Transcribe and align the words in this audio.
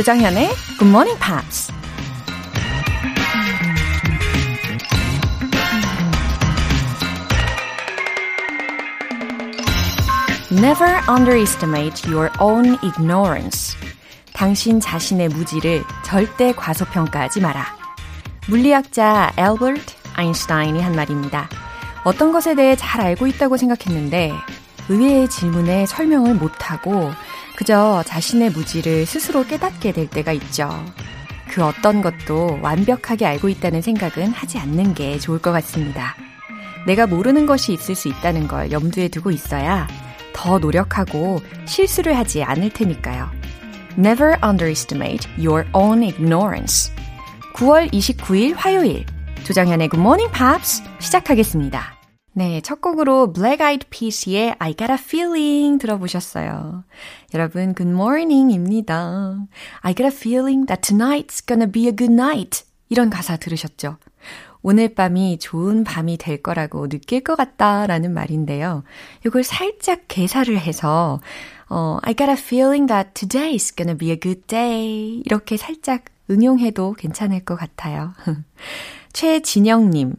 조장현의 0.00 0.48
Good 0.78 0.88
Morning 0.88 1.20
Pops. 1.20 1.70
Never 10.50 11.02
underestimate 11.06 12.10
your 12.10 12.30
own 12.40 12.78
ignorance. 12.82 13.76
당신 14.32 14.80
자신의 14.80 15.28
무지를 15.28 15.84
절대 16.02 16.54
과소평가하지 16.54 17.42
마라. 17.42 17.66
물리학자 18.48 19.34
엘버트 19.36 19.82
아인슈타인이 20.14 20.80
한 20.80 20.94
말입니다. 20.94 21.50
어떤 22.04 22.32
것에 22.32 22.54
대해 22.54 22.74
잘 22.74 23.02
알고 23.02 23.26
있다고 23.26 23.58
생각했는데 23.58 24.32
의외의 24.88 25.28
질문에 25.28 25.84
설명을 25.84 26.36
못하고 26.36 27.12
그저 27.60 28.02
자신의 28.06 28.52
무지를 28.52 29.04
스스로 29.04 29.44
깨닫게 29.44 29.92
될 29.92 30.08
때가 30.08 30.32
있죠. 30.32 30.70
그 31.46 31.62
어떤 31.62 32.00
것도 32.00 32.58
완벽하게 32.62 33.26
알고 33.26 33.50
있다는 33.50 33.82
생각은 33.82 34.28
하지 34.32 34.56
않는 34.56 34.94
게 34.94 35.18
좋을 35.18 35.40
것 35.40 35.52
같습니다. 35.52 36.16
내가 36.86 37.06
모르는 37.06 37.44
것이 37.44 37.74
있을 37.74 37.94
수 37.94 38.08
있다는 38.08 38.48
걸 38.48 38.72
염두에 38.72 39.08
두고 39.08 39.30
있어야 39.30 39.86
더 40.32 40.58
노력하고 40.58 41.42
실수를 41.66 42.16
하지 42.16 42.42
않을 42.42 42.70
테니까요. 42.70 43.30
Never 43.98 44.38
underestimate 44.42 45.28
your 45.36 45.68
own 45.74 46.02
ignorance. 46.02 46.90
9월 47.56 47.92
29일 47.92 48.54
화요일 48.56 49.04
조정현의 49.44 49.90
Good 49.90 50.00
Morning 50.00 50.32
Pops 50.32 50.82
시작하겠습니다. 50.98 51.99
네, 52.32 52.60
첫 52.60 52.80
곡으로 52.80 53.32
Black 53.32 53.64
Eyed 53.64 53.86
Peas의 53.90 54.54
I 54.58 54.74
Got 54.74 54.92
a 54.92 54.98
Feeling 54.98 55.78
들어보셨어요. 55.78 56.84
여러분, 57.34 57.74
Good 57.74 57.92
Morning입니다. 57.92 59.46
I 59.80 59.94
got 59.94 60.04
a 60.04 60.16
feeling 60.16 60.66
that 60.66 60.80
tonight's 60.80 61.44
gonna 61.44 61.70
be 61.70 61.86
a 61.86 61.96
good 61.96 62.12
night. 62.12 62.64
이런 62.88 63.10
가사 63.10 63.36
들으셨죠? 63.36 63.96
오늘 64.62 64.94
밤이 64.94 65.38
좋은 65.38 65.84
밤이 65.84 66.18
될 66.18 66.42
거라고 66.42 66.88
느낄 66.88 67.22
것 67.22 67.34
같다라는 67.34 68.12
말인데요. 68.12 68.84
이걸 69.26 69.42
살짝 69.42 70.02
개사를 70.06 70.56
해서 70.56 71.20
어, 71.68 71.98
I 72.02 72.14
got 72.14 72.30
a 72.30 72.36
feeling 72.36 72.86
that 72.86 73.10
today's 73.14 73.74
gonna 73.76 73.96
be 73.96 74.10
a 74.10 74.20
good 74.20 74.42
day. 74.46 75.22
이렇게 75.24 75.56
살짝 75.56 76.04
응용해도 76.30 76.92
괜찮을 76.92 77.44
것 77.44 77.56
같아요. 77.56 78.12
최진영님, 79.12 80.14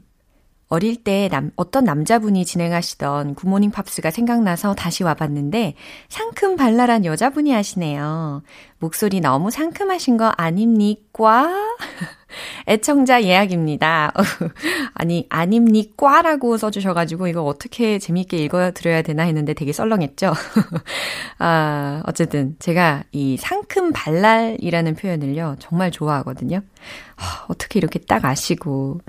어릴 0.72 0.96
때 0.96 1.28
남, 1.30 1.52
어떤 1.58 1.84
남자분이 1.84 2.46
진행하시던 2.46 3.36
굿모닝 3.36 3.72
팝스가 3.72 4.10
생각나서 4.10 4.74
다시 4.74 5.04
와봤는데 5.04 5.76
상큼 6.08 6.56
발랄한 6.56 7.04
여자분이 7.04 7.52
하시네요. 7.52 8.42
목소리 8.80 9.20
너무 9.20 9.52
상큼하신 9.52 10.16
거 10.16 10.32
아닙니까? 10.38 11.52
애청자 12.70 13.22
예약입니다. 13.22 14.14
아니, 14.96 15.28
아닙니까 15.28 16.22
라고 16.22 16.56
써주셔가지고 16.56 17.28
이거 17.28 17.44
어떻게 17.44 18.00
재미있게 18.00 18.38
읽어드려야 18.38 19.02
되나 19.02 19.24
했는데 19.24 19.54
되게 19.54 19.74
썰렁했죠? 19.74 20.32
아, 21.40 22.02
어쨌든 22.06 22.56
제가 22.60 23.04
이 23.12 23.36
상큼 23.36 23.92
발랄이라는 23.92 24.96
표현을요, 24.96 25.58
정말 25.60 25.92
좋아하거든요. 25.92 26.62
아, 27.18 27.46
어떻게 27.50 27.78
이렇게 27.78 28.00
딱 28.00 28.24
아시고, 28.24 29.02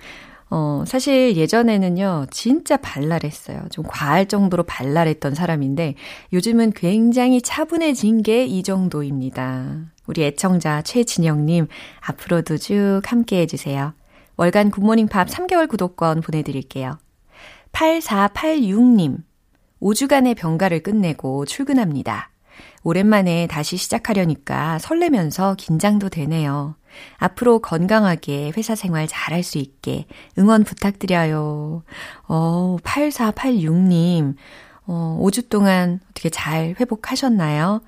어, 0.55 0.85
사실 0.87 1.35
예전에는요, 1.35 2.27
진짜 2.31 2.77
발랄했어요. 2.77 3.69
좀 3.71 3.87
과할 3.89 4.27
정도로 4.27 4.65
발랄했던 4.65 5.35
사람인데, 5.35 5.95
요즘은 6.35 6.73
굉장히 6.73 7.41
차분해진 7.41 8.23
게 8.23 8.47
이 8.47 8.63
정도입니다. 8.63 9.93
우리 10.07 10.25
애청자 10.25 10.83
최진영님, 10.83 11.69
앞으로도 12.01 12.59
쭉 12.59 13.01
함께 13.07 13.39
해주세요. 13.41 13.95
월간 14.37 14.71
굿모닝 14.73 15.09
팝 15.09 15.27
3개월 15.29 15.71
구독권 15.71 16.21
보내드릴게요. 16.21 16.99
8486님, 17.73 19.23
5주간의 19.81 20.37
병가를 20.37 20.83
끝내고 20.83 21.47
출근합니다. 21.47 22.31
오랜만에 22.83 23.47
다시 23.47 23.79
시작하려니까 23.79 24.79
설레면서 24.81 25.55
긴장도 25.57 26.11
되네요. 26.11 26.77
앞으로 27.17 27.61
건강하게 27.61 28.53
회사 28.57 28.75
생활 28.75 29.07
잘할 29.09 29.43
수 29.43 29.59
있게 29.59 30.07
응원 30.39 30.65
부탁드려요. 30.65 31.83
어, 32.29 32.77
8486님, 32.83 34.35
어, 34.87 35.19
5주 35.21 35.49
동안 35.49 36.01
어떻게 36.11 36.29
잘 36.31 36.75
회복하셨나요? 36.81 37.81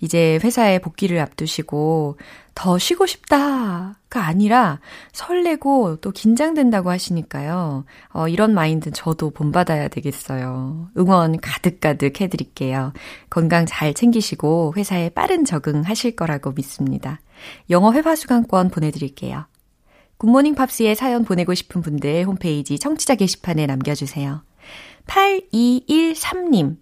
이제 0.00 0.38
회사에 0.44 0.78
복귀를 0.78 1.18
앞두시고 1.20 2.18
더 2.56 2.78
쉬고 2.78 3.04
싶다가 3.04 3.94
아니라 4.26 4.80
설레고 5.12 5.96
또 6.00 6.10
긴장된다고 6.10 6.90
하시니까요. 6.90 7.84
어, 8.08 8.28
이런 8.28 8.54
마인드 8.54 8.90
저도 8.90 9.28
본받아야 9.30 9.88
되겠어요. 9.88 10.88
응원 10.96 11.38
가득가득 11.38 12.18
해드릴게요. 12.18 12.94
건강 13.28 13.66
잘 13.66 13.92
챙기시고 13.92 14.72
회사에 14.74 15.10
빠른 15.10 15.44
적응하실 15.44 16.16
거라고 16.16 16.52
믿습니다. 16.52 17.20
영어 17.68 17.92
회화 17.92 18.16
수강권 18.16 18.70
보내드릴게요. 18.70 19.44
굿모닝 20.16 20.54
팝스에 20.54 20.94
사연 20.94 21.26
보내고 21.26 21.52
싶은 21.52 21.82
분들 21.82 22.24
홈페이지 22.24 22.78
청취자 22.78 23.16
게시판에 23.16 23.66
남겨주세요. 23.66 24.42
8213님, 25.06 26.76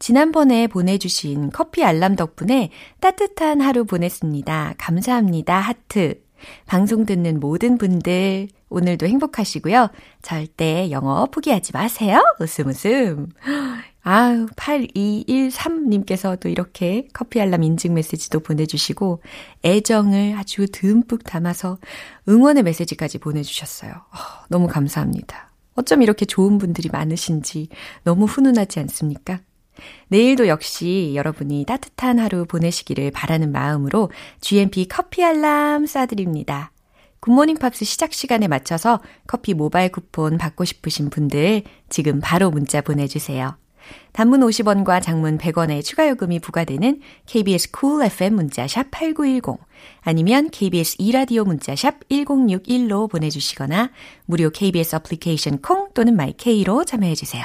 지난번에 0.00 0.66
보내주신 0.66 1.50
커피 1.50 1.84
알람 1.84 2.16
덕분에 2.16 2.70
따뜻한 3.00 3.60
하루 3.60 3.84
보냈습니다. 3.84 4.74
감사합니다. 4.78 5.60
하트. 5.60 6.20
방송 6.66 7.04
듣는 7.04 7.38
모든 7.38 7.76
분들, 7.76 8.48
오늘도 8.70 9.06
행복하시고요. 9.06 9.90
절대 10.22 10.90
영어 10.90 11.26
포기하지 11.26 11.72
마세요. 11.74 12.22
웃음 12.40 12.68
웃음. 12.68 13.28
아유, 14.02 14.46
8213님께서 14.56 16.40
또 16.40 16.48
이렇게 16.48 17.06
커피 17.12 17.38
알람 17.38 17.62
인증 17.62 17.92
메시지도 17.92 18.40
보내주시고, 18.40 19.22
애정을 19.66 20.34
아주 20.38 20.66
듬뿍 20.72 21.24
담아서 21.24 21.76
응원의 22.26 22.62
메시지까지 22.62 23.18
보내주셨어요. 23.18 23.92
어, 23.92 24.46
너무 24.48 24.66
감사합니다. 24.66 25.50
어쩜 25.74 26.00
이렇게 26.00 26.24
좋은 26.24 26.56
분들이 26.56 26.88
많으신지 26.90 27.68
너무 28.02 28.24
훈훈하지 28.24 28.80
않습니까? 28.80 29.40
내일도 30.08 30.48
역시 30.48 31.12
여러분이 31.14 31.64
따뜻한 31.66 32.18
하루 32.18 32.44
보내시기를 32.44 33.10
바라는 33.10 33.52
마음으로 33.52 34.10
GMP 34.40 34.88
커피 34.88 35.24
알람 35.24 35.84
쏴드립니다. 35.84 36.68
굿모닝 37.20 37.58
팝스 37.58 37.84
시작 37.84 38.12
시간에 38.12 38.48
맞춰서 38.48 39.00
커피 39.26 39.54
모바일 39.54 39.92
쿠폰 39.92 40.38
받고 40.38 40.64
싶으신 40.64 41.10
분들 41.10 41.62
지금 41.88 42.20
바로 42.22 42.50
문자 42.50 42.80
보내주세요. 42.80 43.56
단문 44.12 44.40
50원과 44.40 45.02
장문 45.02 45.38
100원의 45.38 45.84
추가 45.84 46.08
요금이 46.08 46.40
부과되는 46.40 47.00
KBS 47.26 47.70
cool 47.70 48.06
FM 48.06 48.34
문자샵 48.34 48.90
8910 48.90 49.58
아니면 50.00 50.50
KBS 50.50 50.96
2라디오 50.98 51.44
문자샵 51.44 52.08
1061로 52.08 53.10
보내주시거나 53.10 53.90
무료 54.26 54.50
KBS 54.50 54.96
어플리케이션 54.96 55.60
콩 55.60 55.88
또는 55.94 56.16
마이케이로 56.16 56.84
참여해주세요. 56.84 57.44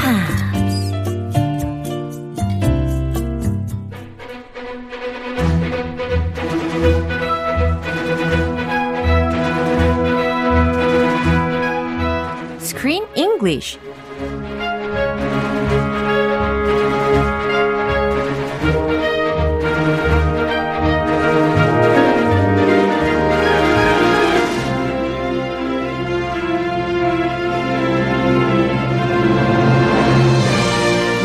English. 13.51 13.77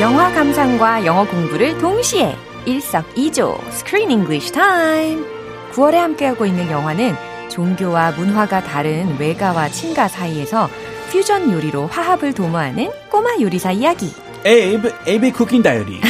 영화 0.00 0.32
감상과 0.32 1.06
영어 1.06 1.24
공부를 1.26 1.78
동시에 1.78 2.36
일석이조 2.64 3.58
Screen 3.68 4.10
English 4.10 4.52
Time. 4.52 5.24
9월에 5.72 5.94
함께하고 5.94 6.46
있는 6.46 6.70
영화는 6.70 7.14
종교와 7.48 8.12
문화가 8.12 8.62
다른 8.62 9.16
외가와 9.18 9.68
친가 9.68 10.08
사이에서 10.08 10.68
퓨전 11.10 11.52
요리로 11.52 11.86
화합을 11.86 12.32
도모하는 12.34 12.90
꼬마 13.10 13.30
요리사 13.40 13.72
이야기. 13.72 14.12
Abe, 14.44 14.90
Abe 15.08 15.32
Cooking 15.32 15.62
Diary. 15.62 16.00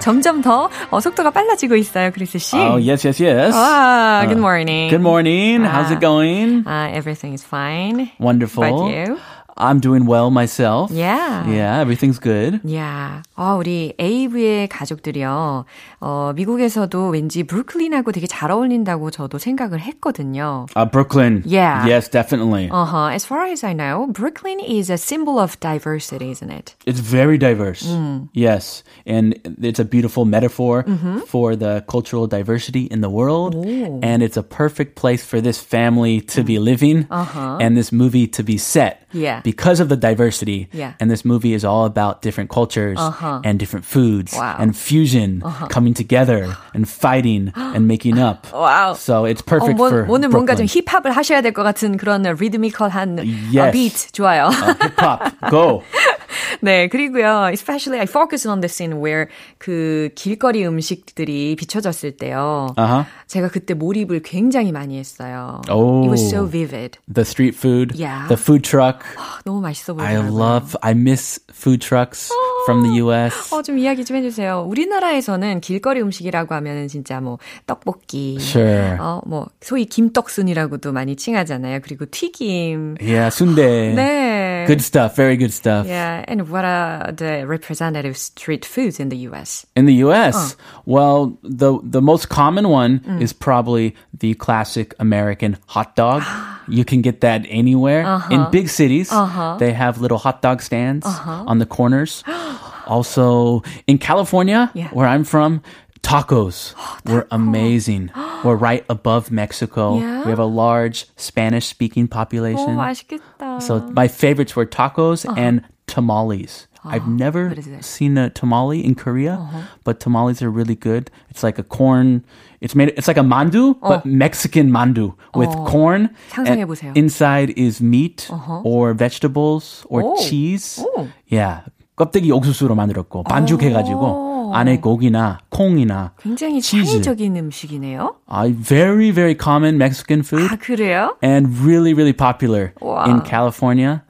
점점 0.00 0.40
더 0.42 0.68
어, 0.90 1.00
속도가 1.00 1.30
빨라지고 1.30 1.76
있어요, 1.76 2.10
크리스 2.12 2.38
씨. 2.38 2.56
Oh, 2.56 2.78
yes, 2.78 3.06
yes, 3.06 3.22
yes. 3.22 3.54
와, 3.54 4.24
good 4.26 4.38
morning. 4.38 4.90
Good 4.90 5.00
morning. 5.02 5.62
How's 5.64 5.90
Ah. 5.90 5.94
it 5.96 6.00
going? 6.00 6.64
Uh, 6.66 6.88
everything 6.92 7.32
is 7.34 7.42
fine. 7.44 8.10
Wonderful. 8.18 8.62
But 8.62 8.90
you? 8.90 9.18
I'm 9.56 9.78
doing 9.80 10.04
well 10.06 10.30
myself. 10.30 10.90
Yeah. 10.90 11.46
Yeah, 11.48 11.78
everything's 11.80 12.18
good. 12.18 12.60
야, 12.74 13.22
아, 13.35 13.55
우리 13.55 13.93
에이브의 13.99 14.67
가족들이요. 14.69 15.65
어, 16.01 16.33
미국에서도 16.35 17.09
왠지 17.09 17.43
브루클린하고 17.43 18.11
되게 18.11 18.27
잘 18.27 18.51
어울린다고 18.51 19.11
저도 19.11 19.37
생각을 19.37 19.79
했거든요. 19.79 20.65
Uh, 20.75 20.85
Brooklyn. 20.85 21.43
Yeah. 21.45 21.85
Yes, 21.87 22.09
definitely. 22.09 22.69
Uh-huh. 22.69 23.07
As 23.07 23.25
far 23.25 23.43
as 23.45 23.63
I 23.63 23.73
know, 23.73 24.07
Brooklyn 24.07 24.59
is 24.59 24.89
a 24.89 24.97
symbol 24.97 25.39
of 25.39 25.59
diversity, 25.59 26.31
isn't 26.31 26.49
it? 26.49 26.75
It's 26.85 26.99
very 26.99 27.37
diverse. 27.37 27.87
Mm. 27.87 28.29
Yes. 28.33 28.83
And 29.05 29.39
it's 29.61 29.79
a 29.79 29.85
beautiful 29.85 30.25
metaphor 30.25 30.85
for 31.27 31.55
the 31.55 31.83
cultural 31.87 32.27
diversity 32.27 32.83
in 32.83 33.01
the 33.01 33.09
world. 33.09 33.55
And 33.55 34.21
it's 34.21 34.37
a 34.37 34.43
perfect 34.43 34.95
place 34.95 35.25
for 35.25 35.41
this 35.41 35.59
family 35.59 36.21
to 36.35 36.43
be 36.43 36.59
living 36.59 37.07
and 37.09 37.75
this 37.77 37.91
movie 37.91 38.27
to 38.27 38.43
be 38.43 38.57
set. 38.57 39.07
Yeah. 39.11 39.41
Because 39.41 39.79
of 39.79 39.89
the 39.89 39.97
diversity. 39.97 40.69
Yeah. 40.71 40.93
And 40.99 41.09
this 41.09 41.25
movie 41.25 41.53
is 41.53 41.65
all 41.65 41.85
about 41.85 42.21
different 42.21 42.49
cultures 42.49 42.99
and 43.43 43.57
different 43.59 43.85
foods 43.85 44.33
Wow. 44.35 44.57
and 44.59 44.75
fusion 44.75 45.41
coming 45.69 45.93
together 45.93 46.55
and 46.73 46.87
fighting 46.87 47.51
and 47.55 47.87
making 47.87 48.19
up. 48.19 48.47
와우. 48.51 48.95
So 48.95 49.25
it's 49.25 49.41
어, 49.41 49.45
perfect 49.45 49.77
뭐, 49.77 49.89
for 49.89 50.05
오늘 50.09 50.29
뭔가 50.29 50.55
좀 50.55 50.65
Brooklyn. 50.67 50.85
힙합을 50.85 51.11
하셔야 51.11 51.41
될 51.41 51.53
것 51.53 51.63
같은 51.63 51.97
그런 51.97 52.23
리드미컬한 52.23 53.17
Yes. 53.53 53.59
어, 53.59 53.71
비트 53.71 54.11
좋아요. 54.11 54.49
Hip 54.81 54.99
hop. 55.01 55.31
Go. 55.49 55.83
네, 56.60 56.88
그리고요, 56.88 57.48
especially 57.52 58.00
I 58.00 58.06
focus 58.08 58.46
on 58.48 58.60
the 58.60 58.68
scene 58.68 58.94
where 59.02 59.26
그 59.58 60.10
길거리 60.14 60.66
음식들이 60.66 61.56
비춰졌을 61.56 62.16
때요. 62.16 62.74
Uh-huh. 62.76 63.04
제가 63.26 63.48
그때 63.48 63.74
몰입을 63.74 64.22
굉장히 64.22 64.72
많이 64.72 64.98
했어요. 64.98 65.60
Oh. 65.70 66.02
It 66.04 66.10
was 66.10 66.22
so 66.28 66.46
vivid. 66.48 66.98
The 67.12 67.24
street 67.24 67.56
food. 67.56 67.94
Yeah. 67.98 68.26
The 68.28 68.36
food 68.40 68.62
truck. 68.62 69.00
너무 69.44 69.60
맛있어 69.60 69.94
I 69.98 70.16
보이더라고요. 70.16 70.38
love, 70.38 70.76
I 70.82 70.92
miss 70.92 71.40
food 71.50 71.80
trucks 71.80 72.30
from 72.64 72.82
the 72.82 73.00
US. 73.02 73.54
어, 73.54 73.62
좀 73.62 73.78
이야기 73.78 74.04
좀 74.04 74.16
해주세요. 74.16 74.64
우리나라에서는 74.68 75.60
길거리 75.60 76.00
음식이라고 76.00 76.54
하면은 76.54 76.88
진짜 76.88 77.20
뭐 77.20 77.38
떡볶이, 77.66 78.36
Sure. 78.40 78.96
어, 79.00 79.20
뭐 79.26 79.46
소위 79.60 79.84
김떡순이라고도 79.86 80.92
많이 80.92 81.16
칭하잖아요. 81.16 81.80
그리고 81.82 82.06
튀김. 82.10 82.96
Yeah, 83.00 83.28
sundae. 83.34 83.94
네. 83.94 84.33
Good 84.66 84.82
stuff. 84.82 85.16
Very 85.16 85.36
good 85.36 85.52
stuff. 85.52 85.86
Yeah, 85.86 86.24
and 86.26 86.48
what 86.48 86.64
are 86.64 87.12
the 87.12 87.46
representative 87.46 88.16
street 88.16 88.64
foods 88.64 89.00
in 89.00 89.08
the 89.08 89.16
U.S.? 89.28 89.66
In 89.76 89.86
the 89.86 89.94
US, 90.06 90.56
oh. 90.58 90.82
well, 90.86 91.38
the 91.42 91.78
the 91.82 92.02
most 92.02 92.28
common 92.28 92.68
one 92.68 93.00
mm. 93.00 93.20
is 93.20 93.32
probably 93.32 93.94
the 94.12 94.34
classic 94.34 94.94
American 94.98 95.56
hot 95.66 95.96
dog. 95.96 96.22
you 96.68 96.84
can 96.84 97.02
get 97.02 97.20
that 97.20 97.44
anywhere. 97.48 98.00
In 98.00 98.06
uh-huh. 98.06 98.50
big 98.50 98.68
cities, 98.68 99.12
uh-huh. 99.12 99.56
they 99.58 99.72
have 99.72 100.00
little 100.00 100.18
hot 100.18 100.42
dog 100.42 100.62
stands 100.62 101.06
uh-huh. 101.06 101.44
on 101.46 101.58
the 101.58 101.66
corners. 101.66 102.22
also, 102.86 103.62
in 103.86 103.98
California, 103.98 104.70
Yeah. 104.74 104.88
where 104.90 105.06
I'm 105.06 105.24
from, 105.24 105.62
tacos 106.03 106.73
were 107.05 107.27
amazing. 107.31 108.09
we're 108.43 108.55
right 108.55 108.85
above 108.89 109.31
Mexico. 109.31 109.99
Yeah? 109.99 110.23
We 110.23 110.29
have 110.29 110.39
a 110.39 110.45
large 110.45 111.05
Spanish 111.17 111.67
speaking 111.67 112.05
오, 112.05 112.09
population. 112.09 112.75
맛있겠다. 112.75 113.61
So 113.61 113.79
my 113.93 114.07
favorites 114.07 114.55
were 114.55 114.65
tacos 114.65 115.25
and 115.37 115.61
tamales. 115.87 116.67
I've 116.85 117.09
never 117.09 117.49
what 117.49 117.57
is 117.57 117.67
it? 117.67 117.83
seen 117.83 118.17
a 118.17 118.29
tamale 118.29 118.79
in 118.83 118.95
Korea, 118.95 119.67
but 119.83 119.99
tamales 119.99 120.41
are 120.41 120.49
really 120.49 120.75
good. 120.75 121.11
It's 121.29 121.43
like 121.43 121.59
a 121.59 121.63
corn. 121.63 122.23
It's 122.61 122.73
made. 122.73 122.93
It's 122.95 123.07
like 123.07 123.17
a 123.17 123.21
mandu, 123.21 123.75
but 123.81 124.05
Mexican 124.05 124.71
mandu 124.71 125.13
with 125.35 125.49
corn. 125.67 126.09
상상해 126.31 126.61
and 126.61 126.71
보세요. 126.71 126.95
Inside 126.95 127.49
is 127.57 127.81
meat 127.81 128.29
or 128.63 128.93
vegetables 128.93 129.85
or 129.89 130.03
오. 130.03 130.15
cheese. 130.23 130.79
오. 130.95 131.09
Yeah. 131.27 131.63
껍데기 131.97 132.31
옥수수로 132.31 132.75
만들었고 132.75 133.23
반죽해가지고 133.23 134.32
안에 134.54 134.80
고기나 134.80 135.38
콩이나 135.50 136.12
굉장히 136.20 136.60
치즈. 136.60 136.84
창의적인 136.84 137.36
음식이네요. 137.36 138.16
uh, 138.30 138.52
very 138.52 139.10
very 139.10 139.34
common 139.34 139.76
Mexican 139.76 140.20
food 140.20 140.48
아, 140.50 140.56
그래요? 140.56 141.16
and 141.22 141.48
really 141.64 141.92
really 141.94 142.12
popular 142.12 142.72
와. 142.80 143.06
in 143.06 143.22
California. 143.24 144.02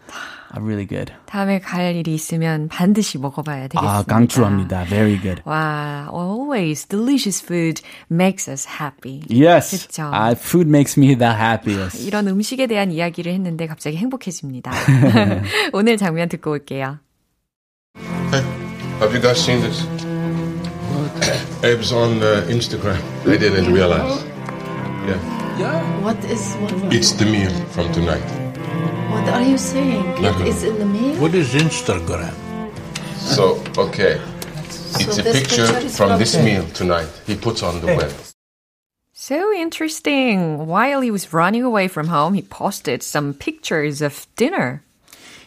Uh, 0.57 0.61
really 0.63 0.87
good. 0.87 1.11
다음에 1.27 1.59
갈 1.59 1.97
일이 1.97 2.15
있으면 2.15 2.69
반드시 2.69 3.19
먹어봐야 3.19 3.67
되겠습니다. 3.67 3.99
아, 3.99 4.03
강추합니다. 4.05 4.85
Very 4.85 5.19
good. 5.21 5.43
와, 5.45 6.09
always 6.15 6.87
delicious 6.87 7.43
food 7.43 7.83
makes 8.09 8.49
us 8.49 8.65
happy. 8.81 9.23
Yes. 9.29 9.89
그쵸. 9.89 10.13
Uh, 10.15 10.37
food 10.39 10.69
makes 10.69 10.97
me 10.97 11.17
the 11.17 11.33
happiest. 11.35 12.07
이런 12.07 12.29
음식에 12.29 12.69
대한 12.69 12.93
이야기를 12.93 13.33
했는데 13.33 13.67
갑자기 13.67 13.97
행복해집니다. 13.97 14.71
오늘 15.73 15.97
장면 15.97 16.29
듣고 16.29 16.53
올게요. 16.53 17.01
Hey, 18.31 18.45
have 19.01 19.13
you 19.13 19.21
guys 19.21 19.41
seen 19.43 19.61
this? 19.61 19.83
Abe's 21.63 21.93
on 21.93 22.23
uh, 22.23 22.45
Instagram. 22.49 23.01
I 23.27 23.37
didn't 23.37 23.73
realize. 23.73 24.25
Yeah. 25.07 26.01
What 26.03 26.19
is 26.25 26.55
what? 26.55 26.73
It's 26.93 27.13
the 27.13 27.25
meal 27.25 27.55
from 27.71 27.93
tonight. 27.93 28.25
What 29.13 29.29
are 29.29 29.43
you 29.43 29.57
saying? 29.57 30.21
Nothing. 30.21 30.47
It 30.47 30.49
is 30.49 30.63
in 30.65 30.79
the 30.79 30.87
meal. 30.87 31.21
What 31.21 31.35
is 31.35 31.55
Instagram? 31.55 32.35
So, 33.17 33.63
okay. 33.79 34.21
It's 34.99 35.19
a 35.19 35.23
picture 35.23 35.67
picture 35.67 35.89
from 35.89 36.09
from 36.11 36.19
this 36.19 36.33
there. 36.33 36.45
meal 36.45 36.67
tonight. 36.75 37.09
He 37.27 37.37
puts 37.37 37.63
on 37.63 37.81
the 37.81 37.87
web. 37.87 38.13
So 39.13 39.53
interesting. 39.53 40.67
While 40.67 41.01
he 41.01 41.11
was 41.11 41.33
running 41.33 41.63
away 41.63 41.89
from 41.89 42.09
home, 42.09 42.35
he 42.35 42.43
posted 42.43 43.03
some 43.03 43.35
pictures 43.35 44.03
of 44.03 44.27
dinner. 44.37 44.84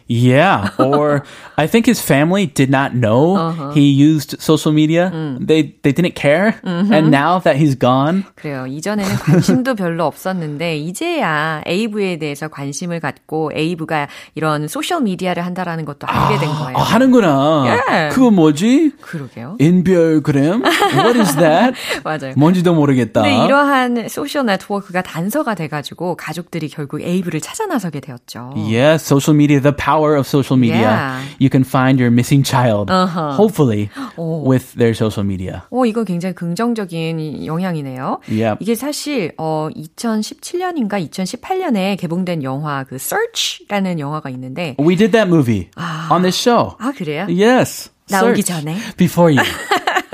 Yeah. 0.08 0.70
Or 0.78 1.22
I 1.56 1.66
think 1.68 1.84
his 1.86 2.00
family 2.00 2.46
did 2.46 2.70
not 2.70 2.94
know 2.96 3.36
Uh-huh. 3.36 3.70
he 3.76 3.92
used 3.92 4.40
social 4.40 4.72
media. 4.72 5.10
Mm. 5.12 5.46
They 5.46 5.74
they 5.82 5.92
didn't 5.92 6.14
care. 6.16 6.56
Mm-hmm. 6.64 6.92
And 6.92 7.10
now 7.12 7.40
that 7.44 7.56
he's 7.60 7.76
gone, 7.76 8.24
그래요. 8.34 8.66
이전에는 8.66 9.16
관심도 9.20 9.74
별로 9.74 10.06
없었는데 10.06 10.78
이제야 10.78 11.60
에이브에 11.66 12.18
대해서 12.18 12.48
관심을 12.48 13.00
갖고 13.00 13.50
에이브가 13.54 14.08
이런 14.34 14.66
소셜 14.68 15.02
미디어를 15.02 15.44
한다라는 15.44 15.84
것도 15.84 16.06
알게 16.06 16.38
된 16.38 16.48
거예요. 16.48 16.76
아, 16.78 16.80
하는구나. 16.82 17.64
Yeah. 17.88 18.14
그거 18.14 18.30
뭐지? 18.30 18.92
그러게요. 19.02 19.56
인별그램? 19.60 20.62
What 20.94 21.18
is 21.18 21.36
that? 21.36 21.74
맞아요. 22.04 22.32
뭔지도 22.36 22.72
모르겠다. 22.74 23.22
근데 23.22 23.44
이러한 23.44 24.08
소셜 24.08 24.46
네트워크가 24.46 25.02
단서가 25.02 25.54
돼 25.54 25.68
가지고 25.68 26.16
가족들이 26.16 26.68
결국 26.68 27.02
에이브를 27.02 27.40
찾아 27.40 27.66
나서게 27.66 28.00
되었죠. 28.00 28.54
Yeah, 28.56 28.94
social 28.96 29.34
media, 29.36 29.60
the 29.60 29.74
power 29.76 29.97
of 30.16 30.26
social 30.26 30.56
media. 30.58 30.80
Yeah. 30.82 31.22
You 31.38 31.50
can 31.50 31.64
find 31.64 31.98
your 31.98 32.10
missing 32.10 32.42
child, 32.42 32.90
Uh-huh. 32.90 33.32
hopefully, 33.34 33.90
with 34.18 34.74
their 34.76 34.94
social 34.94 35.24
media. 35.24 35.62
오, 35.70 35.84
이건 35.86 36.04
굉장히 36.04 36.34
긍정적인 36.34 37.46
영향이네요. 37.46 38.20
Yep. 38.30 38.58
이게 38.60 38.74
사실 38.74 39.32
어 39.38 39.68
2017년인가 39.74 40.98
2018년에 41.10 41.96
개봉된 41.98 42.42
영화 42.42 42.84
그 42.84 42.96
Search라는 42.96 43.98
영화가 43.98 44.30
있는데 44.30 44.76
We 44.78 44.96
did 44.96 45.12
that 45.12 45.28
movie 45.28 45.70
on 46.10 46.22
this 46.22 46.36
show. 46.38 46.74
아 46.78 46.92
그래요? 46.96 47.26
Yes. 47.28 47.90
나오기 48.10 48.40
Search. 48.40 48.46
전에? 48.64 48.76
Before 48.96 49.30
you. 49.34 49.44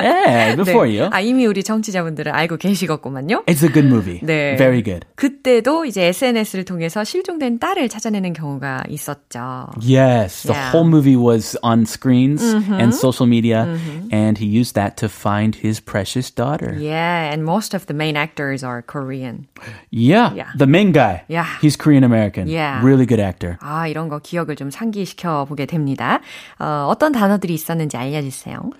Yeah, 0.04 0.56
before 0.56 0.86
you. 0.86 1.08
아 1.12 1.20
이미 1.20 1.46
우리 1.46 1.62
청취자분들은 1.62 2.32
알고 2.32 2.56
계시겠구만요. 2.58 3.44
It's 3.46 3.62
a 3.64 3.72
good 3.72 3.86
movie. 3.86 4.20
네. 4.22 4.56
Very 4.56 4.82
good. 4.82 5.06
그때도 5.16 5.84
이제 5.86 6.06
SNS를 6.06 6.64
통해서 6.64 7.04
실종된 7.04 7.58
딸을 7.58 7.88
찾아내는 7.88 8.32
경우가 8.32 8.84
있었죠. 8.88 9.70
Yes, 9.80 10.42
the 10.42 10.54
Yeah. 10.54 10.70
whole 10.72 10.86
movie 10.88 11.16
was 11.16 11.56
on 11.62 11.82
screens 11.86 12.42
and 12.44 12.94
social 12.94 13.26
media, 13.28 13.66
and 14.12 14.38
he 14.38 14.46
used 14.46 14.74
that 14.74 14.96
to 14.98 15.08
find 15.08 15.56
his 15.64 15.80
precious 15.80 16.30
daughter. 16.30 16.76
Yeah, 16.78 17.32
and 17.32 17.42
most 17.44 17.74
of 17.74 17.86
the 17.86 17.94
main 17.96 18.16
actors 18.16 18.64
are 18.64 18.82
Korean. 18.82 19.46
Yeah, 19.90 20.32
Yeah. 20.34 20.52
the 20.56 20.66
main 20.66 20.92
guy. 20.92 21.24
Yeah. 21.28 21.46
he's 21.62 21.76
Korean 21.76 22.04
American. 22.04 22.48
Yeah. 22.48 22.80
really 22.84 23.06
good 23.06 23.20
actor. 23.20 23.56
아, 23.60 23.86
이런 23.88 24.08
거 24.08 24.18
기억을 24.18 24.56
좀 24.56 24.70
상기시켜 24.70 25.46
보게 25.46 25.66
됩니다. 25.66 26.20
어, 26.58 26.86
어떤 26.90 27.12
단어들이 27.12 27.54
있었는지 27.54 27.96
알려주세요. 27.96 28.70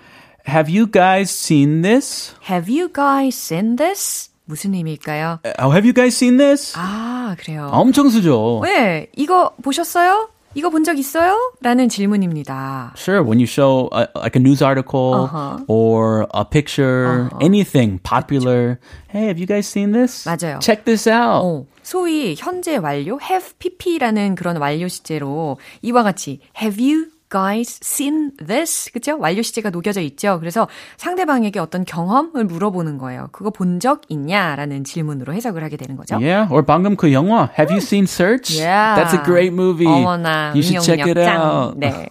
Have 0.46 0.68
you 0.68 0.86
guys 0.86 1.30
seen 1.30 1.82
this? 1.82 2.34
Have 2.48 2.68
you 2.68 2.88
guys 2.92 3.34
seen 3.34 3.76
this? 3.76 4.30
무슨 4.46 4.74
의미일까요? 4.74 5.40
Oh, 5.58 5.70
have 5.72 5.86
you 5.86 5.94
guys 5.94 6.14
seen 6.14 6.36
this? 6.36 6.74
아, 6.76 7.34
그래요. 7.38 7.70
엄청 7.72 8.10
쓰죠. 8.10 8.60
네, 8.62 9.08
이거 9.16 9.52
보셨어요? 9.62 10.28
이거 10.56 10.68
본 10.70 10.84
적 10.84 10.98
있어요? 10.98 11.34
라는 11.62 11.88
질문입니다. 11.88 12.92
Sure, 12.96 13.22
when 13.24 13.40
you 13.40 13.46
show 13.46 13.88
a, 13.92 14.06
like 14.14 14.36
a 14.36 14.40
news 14.40 14.62
article 14.62 15.24
Uh-huh. 15.26 15.64
or 15.66 16.28
a 16.32 16.44
picture, 16.44 17.28
anything 17.40 17.98
popular. 18.04 18.78
Hey, 19.08 19.26
have 19.26 19.38
you 19.40 19.46
guys 19.46 19.66
seen 19.66 19.90
this? 19.92 20.28
맞아요. 20.28 20.60
Check 20.60 20.84
this 20.84 21.08
out. 21.08 21.42
어, 21.42 21.66
소위 21.82 22.36
현재 22.38 22.76
완료 22.76 23.18
have 23.20 23.54
pp라는 23.58 24.36
그런 24.36 24.58
완료 24.58 24.86
시제로 24.86 25.58
이와 25.82 26.04
같이 26.04 26.38
have 26.60 26.78
you 26.78 27.06
guys 27.34 27.80
seen 27.82 28.30
this? 28.38 28.92
그죠? 28.92 29.18
완료 29.18 29.42
시제가 29.42 29.70
녹여져 29.70 30.00
있죠. 30.02 30.38
그래서 30.38 30.68
상대방에게 30.96 31.58
어떤 31.58 31.84
경험을 31.84 32.44
물어보는 32.44 32.98
거예요. 32.98 33.28
그거 33.32 33.50
본 33.50 33.80
적 33.80 34.02
있냐라는 34.08 34.84
질문으로 34.84 35.34
해석을 35.34 35.64
하게 35.64 35.76
되는 35.76 35.96
거죠. 35.96 36.14
Yeah, 36.14 36.46
or 36.52 36.62
방금 36.64 36.94
그 36.94 37.12
영화. 37.12 37.50
Have 37.58 37.74
you 37.74 37.78
seen 37.82 38.04
Search? 38.04 38.54
Yeah. 38.56 38.94
That's 39.02 39.12
a 39.18 39.22
great 39.24 39.52
movie. 39.52 39.88
어머나, 39.90 40.52
you 40.54 40.62
should 40.62 40.80
check 40.86 41.02
it 41.02 41.18
out. 41.18 41.74
네. 41.76 42.08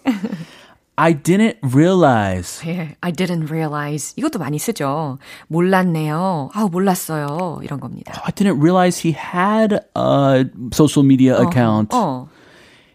I 0.95 1.13
didn't 1.15 1.55
realize. 1.63 2.61
예, 2.67 2.95
I 3.01 3.11
didn't 3.11 3.49
realize. 3.49 4.13
이것도 4.17 4.37
많이 4.37 4.59
쓰죠. 4.59 5.17
몰랐네요. 5.47 6.49
아, 6.53 6.67
몰랐어요. 6.71 7.59
이런 7.63 7.79
겁니다. 7.79 8.13
I 8.23 8.31
didn't 8.31 8.61
realize 8.61 9.01
he 9.07 9.15
had 9.15 9.79
a 9.97 10.45
social 10.71 11.03
media 11.03 11.35
account. 11.41 11.95
어. 11.95 12.27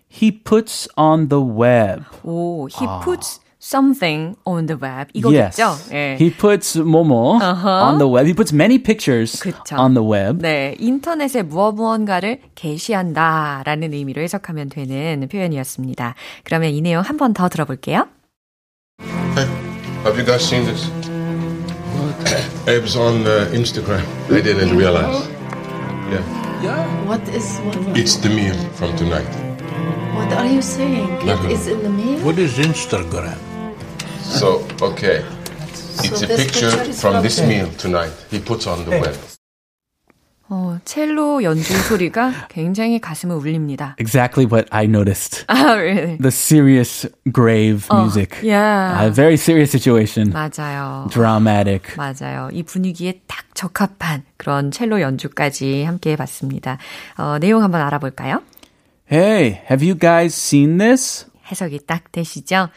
He 0.10 0.32
puts 0.32 0.88
on 0.96 1.30
the 1.30 1.42
web. 1.42 2.04
오, 2.24 2.68
he 2.70 2.86
puts 3.04 3.40
something 3.60 4.36
on 4.46 4.68
the 4.68 4.78
web. 4.80 5.08
이거겠죠? 5.14 5.64
Yes. 5.64 5.90
예. 5.94 6.18
He 6.20 6.30
puts 6.30 6.76
Momo 6.78 7.40
on 7.42 7.98
the 7.98 8.08
web. 8.08 8.28
He 8.28 8.34
puts 8.36 8.54
many 8.54 8.78
pictures 8.78 9.40
그쵸. 9.42 9.76
on 9.80 9.96
the 9.96 10.06
web. 10.08 10.42
네, 10.42 10.76
인터넷에 10.80 11.42
무엇 11.42 11.74
무언가를 11.74 12.42
게시한다 12.56 13.64
라는 13.66 13.94
의미로 13.94 14.22
해석하면 14.22 14.70
되는 14.70 15.28
표현이었습니다. 15.30 16.14
그러면 16.44 16.72
이 16.72 16.82
내용 16.82 17.02
한 17.02 17.18
번 17.18 17.34
더 17.34 17.50
들어볼게요. 17.50 18.08
Hey, 19.36 19.48
have 20.06 20.16
you 20.20 20.26
guys 20.26 20.44
seen 20.44 20.66
this? 20.66 20.86
Abe's 22.68 22.96
on 22.96 23.26
uh, 23.26 23.50
Instagram. 23.54 24.04
I 24.30 24.42
didn't 24.42 24.76
realize. 24.78 25.28
Yeah. 26.12 26.22
What 27.08 27.28
is 27.30 27.60
what? 27.66 27.76
What, 27.76 27.98
It's 27.98 28.16
the 28.18 28.30
meal 28.30 28.56
from 28.76 28.96
tonight. 28.96 29.28
What 30.15 30.33
are 30.33 30.47
you 30.47 30.63
saying? 30.63 31.09
It 31.23 31.51
is 31.51 31.67
in 31.69 31.83
the 31.83 31.91
mail. 31.91 32.19
What 32.25 32.39
is 32.39 32.59
Instagram? 32.59 33.39
So, 34.23 34.67
okay. 34.83 35.25
It's 36.01 36.23
a 36.23 36.27
picture 36.29 36.71
from 36.95 37.23
this 37.23 37.41
meal 37.43 37.69
tonight. 37.79 38.13
He 38.31 38.39
puts 38.39 38.67
on 38.67 38.85
the 38.85 39.01
web. 39.01 39.17
어, 40.51 40.79
첼로 40.87 41.43
연주 41.43 41.77
소리가 41.77 42.49
굉장히 42.49 42.99
가슴을 43.01 43.37
울립니다. 43.37 43.95
Exactly 43.99 44.47
what 44.51 44.67
I 44.71 44.85
noticed. 44.87 45.45
아, 45.47 45.75
really? 45.77 46.17
The 46.17 46.31
serious, 46.31 47.07
grave 47.31 47.87
music. 47.93 48.41
yeah. 48.43 49.05
A 49.05 49.11
very 49.11 49.35
serious 49.35 49.71
situation. 49.71 50.33
맞아요. 50.33 51.07
Dramatic. 51.11 51.95
맞아요. 51.97 52.49
이 52.53 52.63
분위기에 52.63 53.21
딱 53.27 53.45
적합한 53.55 54.23
그런 54.39 54.71
첼로 54.71 55.03
연주까지 55.03 55.85
함께 55.85 56.13
해봤습니다. 56.13 56.79
어, 57.19 57.37
내용 57.41 57.63
한번 57.63 57.83
알아볼까요? 57.83 58.41
Hey, 59.11 59.63
have 59.71 59.83
you 59.83 59.95
guys 59.99 60.35
seen 60.35 60.77
this? 60.77 61.27
해석이 61.51 61.81
딱 61.87 62.13
되시죠? 62.13 62.69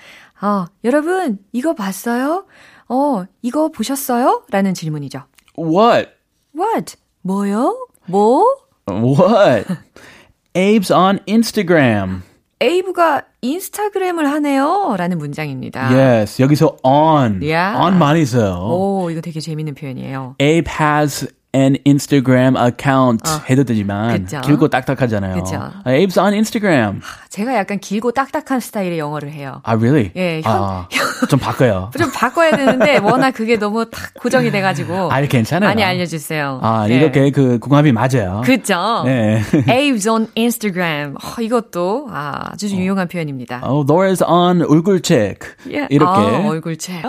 어, 0.41 0.65
여러분, 0.85 1.39
이거 1.51 1.75
봤어요? 1.75 2.45
어, 2.87 3.25
이거 3.41 3.67
보셨어요? 3.69 4.43
라는 4.49 4.73
질문이죠. 4.73 5.23
What? 5.57 6.09
What? 6.57 6.95
뭐요? 7.21 7.85
뭐? 8.05 8.45
What? 8.87 9.67
Abe's 10.55 10.89
on 10.89 11.19
Instagram. 11.27 12.23
에이브가 12.61 13.23
인스타그램을 13.41 14.29
하네요. 14.33 14.95
라는 14.97 15.17
문장입니다. 15.17 15.89
Yes, 15.93 16.41
여기서 16.41 16.77
on. 16.83 17.41
Yeah. 17.41 17.77
on 17.77 17.97
많이 17.97 18.23
써요. 18.25 18.55
오, 18.69 19.09
이거 19.09 19.19
되게 19.19 19.41
재밌는 19.41 19.73
표현이에요. 19.73 20.35
Abe 20.39 20.71
has 20.79 21.27
an 21.53 21.75
Instagram 21.85 22.55
account 22.55 23.21
해도 23.49 23.63
되지만 23.65 24.23
그쵸. 24.23 24.39
길고 24.41 24.69
딱딱하잖아요. 24.69 25.35
그쵸. 25.35 25.55
Uh, 25.85 26.05
Abe's 26.05 26.17
on 26.17 26.33
Instagram. 26.33 27.01
제가 27.29 27.55
약간 27.55 27.79
길고 27.79 28.11
딱딱한 28.11 28.59
스타일의 28.61 28.97
영어를 28.99 29.31
해요. 29.31 29.59
아, 29.63 29.73
really? 29.73 30.11
예, 30.15 30.41
현- 30.41 30.53
아, 30.53 30.87
좀 31.29 31.39
바꿔요. 31.39 31.91
좀 31.99 32.09
바꿔야 32.13 32.51
되는데 32.55 32.97
워낙 32.99 33.31
그게 33.31 33.57
너무 33.57 33.89
딱 33.89 34.13
고정이 34.21 34.49
돼가지고 34.51 35.11
아, 35.11 35.21
괜찮아요. 35.21 35.69
많이 35.69 35.83
알려주세요. 35.83 36.59
아, 36.61 36.85
네. 36.87 36.95
이렇게 36.95 37.29
그 37.31 37.59
궁합이 37.59 37.91
맞아요. 37.91 38.41
그죠? 38.45 39.03
네. 39.05 39.41
Abe's 39.67 40.09
on 40.09 40.27
Instagram. 40.37 41.15
어, 41.15 41.41
이것도 41.41 42.07
아, 42.11 42.51
아주 42.53 42.67
유용한 42.69 43.07
표현입니다. 43.09 43.61
Oh, 43.65 43.85
Laura's 43.85 44.23
on 44.25 44.61
얼굴 44.61 45.01
체크. 45.01 45.49
예. 45.69 45.85
이렇게. 45.89 46.19
아, 46.21 46.47
얼굴체. 46.47 47.01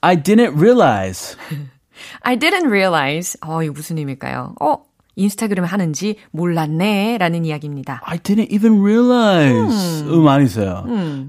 I 0.00 0.16
didn't 0.16 0.56
realize. 0.58 1.36
I 2.20 2.36
didn't 2.36 2.66
realize. 2.68 3.38
어, 3.42 3.62
이거 3.62 3.72
무슨 3.72 3.98
의미일까요? 3.98 4.54
어, 4.60 4.84
인스타그램 5.16 5.64
하는지 5.64 6.16
몰랐네. 6.30 7.18
라는 7.18 7.44
이야기입니다. 7.44 8.00
I 8.04 8.18
didn't 8.18 8.50
even 8.50 8.80
realize. 8.82 10.02
음, 10.06 10.24
많이 10.24 10.48
써요. 10.48 10.84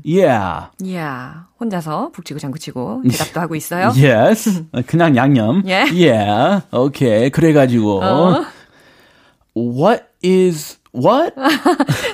Yeah. 0.05 0.67
이야, 0.81 1.47
혼자서 1.59 2.11
북치고 2.13 2.39
장구치고 2.39 3.03
대답도 3.11 3.41
하고 3.41 3.55
있어요. 3.55 3.91
Yes. 3.95 4.65
그냥 4.87 5.15
양념. 5.15 5.63
예. 5.67 5.83
Yeah. 5.91 6.65
Okay. 6.71 7.29
그래가지고. 7.29 8.01
What 9.55 10.05
is 10.23 10.79
what? 10.93 11.33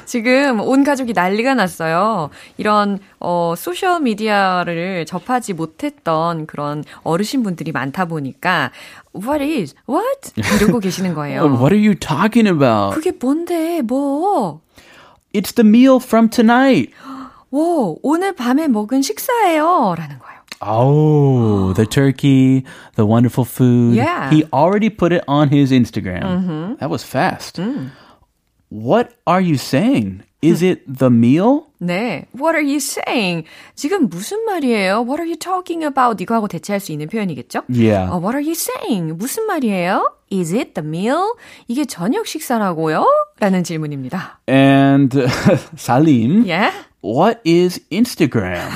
지금 0.05 0.59
온 0.61 0.83
가족이 0.83 1.13
난리가 1.13 1.53
났어요. 1.53 2.29
이런 2.57 2.99
어 3.19 3.53
소셜 3.57 4.01
미디어를 4.01 5.05
접하지 5.05 5.53
못했던 5.53 6.45
그런 6.45 6.83
어르신 7.03 7.43
분들이 7.43 7.71
많다 7.71 8.05
보니까 8.05 8.71
What 9.15 9.43
is 9.43 9.75
what 9.87 10.33
이러고 10.35 10.79
계시는 10.79 11.13
거예요. 11.13 11.43
What 11.43 11.73
are 11.73 11.77
you 11.77 11.95
talking 11.95 12.47
about? 12.47 12.95
그게 12.95 13.11
뭔데 13.11 13.81
뭐? 13.81 14.61
It's 15.33 15.53
the 15.53 15.67
meal 15.67 15.97
from 16.01 16.29
tonight. 16.29 16.93
와 17.51 17.95
오늘 18.03 18.33
밤에 18.33 18.67
먹은 18.67 19.01
식사예요 19.01 19.95
라는 19.97 20.19
거예요. 20.19 20.39
Oh, 20.61 21.73
the 21.73 21.85
turkey, 21.85 22.65
the 22.95 23.05
wonderful 23.05 23.45
food. 23.45 23.95
Yeah. 23.95 24.29
He 24.29 24.43
already 24.51 24.89
put 24.89 25.13
it 25.13 25.23
on 25.25 25.47
his 25.49 25.71
Instagram. 25.71 26.77
That 26.79 26.89
was 26.89 27.01
fast. 27.01 27.61
What 28.70 29.10
are 29.26 29.40
you 29.42 29.54
saying? 29.56 30.22
Is 30.42 30.62
it 30.62 30.82
the 30.86 31.10
meal? 31.10 31.66
네, 31.80 32.26
What 32.34 32.54
are 32.56 32.62
you 32.64 32.76
saying? 32.76 33.44
지금 33.74 34.08
무슨 34.08 34.44
말이에요? 34.44 35.00
What 35.06 35.20
are 35.20 35.26
you 35.26 35.36
talking 35.38 35.84
about? 35.84 36.22
이거하고 36.22 36.48
대체할 36.48 36.80
수 36.80 36.92
있는 36.92 37.08
표현이겠죠? 37.08 37.62
Yeah. 37.68 38.10
어, 38.12 38.18
what 38.20 38.34
are 38.36 38.42
you 38.44 38.52
saying? 38.54 39.14
무슨 39.16 39.46
말이에요? 39.46 40.12
Is 40.32 40.52
it 40.54 40.74
the 40.74 40.86
meal? 40.86 41.34
이게 41.68 41.84
저녁 41.84 42.26
식사라고요? 42.26 43.06
라는 43.40 43.64
질문입니다. 43.64 44.40
And 44.48 45.16
Salim, 45.78 46.44
Yeah? 46.46 46.72
what 47.02 47.40
is 47.46 47.80
Instagram? 47.90 48.68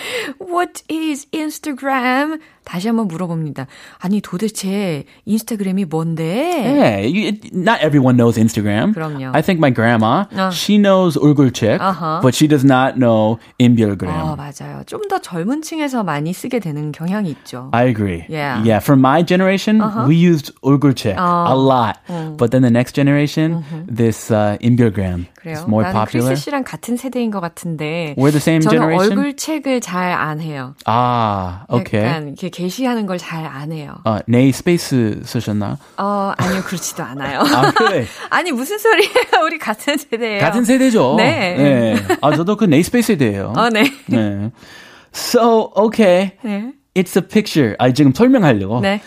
What 0.48 0.82
is 0.90 1.26
Instagram? 1.32 2.38
다시 2.64 2.88
한번 2.88 3.06
물어봅니다. 3.06 3.66
아니 4.00 4.20
도대체 4.20 5.04
인스타그램이 5.24 5.84
뭔데? 5.84 6.24
Hey, 6.24 7.06
you, 7.06 7.38
not 7.52 7.78
everyone 7.80 8.16
knows 8.16 8.36
Instagram. 8.38 8.92
그럼요. 8.92 9.30
I 9.34 9.40
think 9.42 9.58
my 9.60 9.70
grandma, 9.72 10.24
어. 10.34 10.50
she 10.52 10.76
knows 10.76 11.16
얼굴책, 11.16 11.80
Uh-huh. 11.80 12.20
but 12.22 12.34
she 12.34 12.48
does 12.48 12.64
not 12.66 12.98
know 12.98 13.38
인별그램. 13.58 14.10
어, 14.12 14.34
맞아요. 14.36 14.82
좀 14.86 15.06
더 15.08 15.20
젊은 15.20 15.62
층에서 15.62 16.02
많이 16.02 16.32
쓰게 16.32 16.58
되는 16.58 16.90
경향이 16.90 17.30
있죠. 17.30 17.70
I 17.72 17.86
agree. 17.86 18.24
Yeah. 18.28 18.58
Yeah. 18.66 18.80
For 18.82 18.98
my 18.98 19.22
generation, 19.24 19.80
we 20.08 20.16
used 20.16 20.52
얼굴책 20.62 21.16
a 21.18 21.54
lot. 21.54 21.98
But 22.36 22.50
then 22.50 22.62
the 22.62 22.70
next 22.74 22.94
generation, 22.96 23.62
this 23.86 24.32
uh, 24.32 24.58
인별그램 24.60 25.26
그래요. 25.38 25.54
is 25.54 25.62
more 25.68 25.84
나는 25.86 25.94
popular. 25.94 26.30
크리스 26.34 26.42
씨랑 26.50 26.64
같은 26.64 26.96
세대인 26.96 27.30
것 27.30 27.38
같은데 27.40 28.16
We're 28.18 28.32
the 28.34 28.42
same 28.42 28.60
저는 28.62 28.74
generation? 28.74 29.12
얼굴 29.18 29.36
책을 29.36 29.80
잘 29.80 30.10
안 30.10 30.40
해요. 30.40 30.45
아, 30.84 31.64
okay. 31.68 32.04
약간 32.06 32.28
이렇게 32.28 32.48
게시하는 32.50 33.06
걸 33.06 33.18
잘 33.18 33.44
안 33.46 33.72
해요. 33.72 33.96
어, 34.04 34.18
내 34.26 34.50
스페이스 34.52 35.22
쓰셨나? 35.24 35.78
어, 35.98 36.32
아니요, 36.36 36.62
그렇지도 36.64 37.02
않아요. 37.02 37.40
아, 37.40 37.72
그래. 37.72 38.06
아니, 38.30 38.52
무슨 38.52 38.78
소리예요? 38.78 39.44
우리 39.44 39.58
같은 39.58 39.96
세대예요. 39.96 40.40
같은 40.40 40.64
세대죠. 40.64 41.14
네. 41.16 41.96
아, 42.20 42.34
저도 42.34 42.56
그 42.56 42.64
내 42.64 42.75
스페이스 42.75 43.06
세대예요. 43.14 43.52
어, 43.56 43.68
네. 43.70 43.90
네. 44.06 44.50
So, 45.14 45.72
okay. 45.76 46.32
네. 46.44 46.72
It's 46.94 47.16
a 47.16 47.22
picture. 47.26 47.74
아, 47.78 47.90
지금 47.92 48.12
설명하려고. 48.14 48.80
네. 48.80 49.00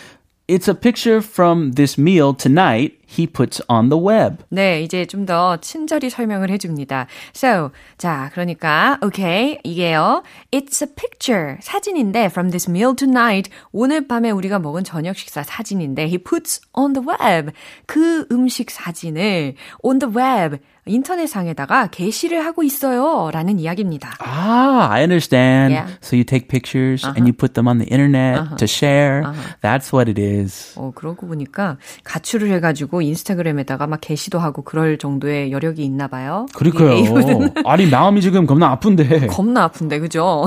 It's 0.48 0.68
a 0.68 0.74
picture 0.74 1.18
from 1.22 1.72
this 1.74 1.98
meal 2.00 2.34
tonight 2.36 2.94
he 3.10 3.26
puts 3.26 3.60
on 3.68 3.88
the 3.88 3.98
web. 4.00 4.44
네, 4.50 4.82
이제 4.82 5.06
좀 5.06 5.26
더 5.26 5.58
친절히 5.58 6.10
설명을 6.10 6.50
해줍니다. 6.50 7.06
So, 7.34 7.70
자, 7.98 8.30
그러니까, 8.32 8.98
okay, 9.02 9.58
이게요. 9.64 10.22
It's 10.50 10.82
a 10.82 10.88
picture, 10.94 11.58
사진인데, 11.60 12.26
from 12.26 12.50
this 12.50 12.68
meal 12.68 12.94
tonight, 12.96 13.50
오늘 13.72 14.08
밤에 14.08 14.30
우리가 14.30 14.58
먹은 14.58 14.82
저녁 14.84 15.16
식사 15.16 15.42
사진인데, 15.42 16.04
he 16.06 16.18
puts 16.18 16.60
on 16.72 16.94
the 16.94 17.06
web, 17.06 17.52
그 17.86 18.26
음식 18.32 18.70
사진을 18.70 19.54
on 19.82 19.98
the 19.98 20.12
web, 20.14 20.58
인터넷상에다가 20.86 21.88
게시를 21.88 22.44
하고 22.44 22.62
있어요. 22.62 23.30
라는 23.32 23.58
이야기입니다. 23.60 24.16
Ah, 24.20 24.88
I 24.90 25.02
understand. 25.02 25.74
Yeah. 25.74 25.94
So 26.02 26.16
you 26.16 26.24
take 26.24 26.48
pictures 26.48 27.04
and 27.04 27.28
you 27.28 27.32
put 27.32 27.54
them 27.54 27.68
on 27.68 27.78
the 27.78 27.86
internet 27.92 28.56
to 28.56 28.66
share. 28.66 29.22
That's 29.62 29.92
what 29.92 30.08
it 30.10 30.18
is. 30.18 30.74
어, 30.76 30.90
그러고 30.94 31.26
보니까 31.28 31.76
가출을 32.02 32.50
해가지고 32.52 32.99
인스타그램에다가 33.02 33.86
막 33.86 34.00
게시도 34.00 34.38
하고 34.38 34.62
그럴 34.62 34.98
정도의 34.98 35.52
여력이 35.52 35.84
있나 35.84 36.08
봐요. 36.08 36.46
그러니까요. 36.54 37.52
아니 37.64 37.86
마음이 37.86 38.20
지금 38.20 38.46
겁나 38.46 38.68
아픈데. 38.72 39.26
겁나 39.28 39.64
아픈데, 39.64 39.98
그죠? 40.00 40.44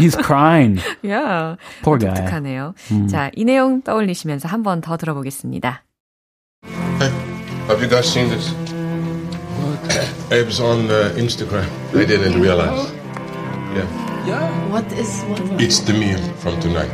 He's 0.00 0.16
crying. 0.24 0.80
yeah. 1.04 1.56
Poor 1.82 1.98
guy. 1.98 2.14
독특하네요. 2.14 2.74
자, 3.08 3.30
이 3.34 3.44
내용 3.44 3.82
떠올리시면서 3.82 4.48
한 4.48 4.62
번 4.62 4.80
더 4.80 4.96
들어보겠습니다. 4.96 5.82
Hey, 7.00 7.12
have 7.68 7.80
you 7.80 7.88
guys 7.88 8.06
seen 8.08 8.28
this? 8.28 8.52
Abe's 10.30 10.60
on 10.60 10.90
uh, 10.90 11.12
Instagram. 11.16 11.64
I 11.94 12.04
didn't 12.04 12.40
realize. 12.40 12.92
Yeah. 14.26 14.50
What 14.70 14.90
is 14.92 15.22
what? 15.28 15.62
It's 15.62 15.80
the 15.80 15.92
meal 15.94 16.18
from 16.42 16.58
tonight. 16.60 16.90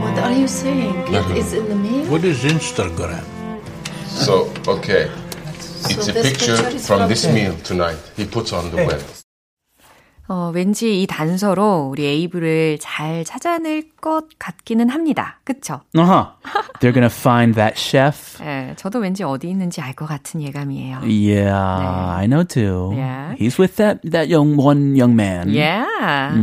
What 0.00 0.16
are 0.18 0.32
you 0.32 0.48
saying? 0.48 0.94
It 1.12 1.36
is 1.36 1.52
in 1.52 1.68
the 1.68 1.74
meal. 1.74 2.06
What 2.10 2.24
is 2.24 2.42
Instagram? 2.44 3.22
So, 4.18 4.50
okay. 4.66 5.08
It's 5.88 6.06
So 6.06 6.10
a 6.10 6.22
picture 6.22 6.56
from 6.80 7.08
this 7.08 7.26
meal 7.26 7.54
tonight. 7.64 7.96
He 8.16 8.24
puts 8.26 8.52
on 8.52 8.70
the 8.70 8.86
web. 8.86 9.00
어, 10.30 10.50
왠지 10.54 11.02
이 11.02 11.06
단서로 11.06 11.88
우리 11.90 12.04
에이브를 12.04 12.76
잘 12.82 13.24
찾아낼 13.24 13.88
것 13.98 14.26
같기는 14.38 14.90
합니다. 14.90 15.40
그쵸? 15.44 15.80
Uh-huh. 15.96 16.26
They're 16.80 16.92
gonna 16.92 17.06
find 17.08 17.54
that 17.54 17.78
chef. 17.78 18.36
예, 18.44 18.74
저도 18.76 18.98
왠지 18.98 19.22
어디 19.24 19.48
있는지 19.48 19.80
알 19.80 19.94
것 19.94 20.06
같은 20.06 20.42
예감이에요. 20.42 20.98
Yeah, 21.04 21.56
I 22.18 22.26
know 22.26 22.44
too. 22.44 22.92
Yeah. 22.92 23.36
He's 23.38 23.56
with 23.58 23.76
that 23.76 24.02
that 24.10 24.28
young 24.28 24.58
one 24.58 24.94
young 24.96 25.16
man. 25.16 25.48
Yeah. 25.48 25.86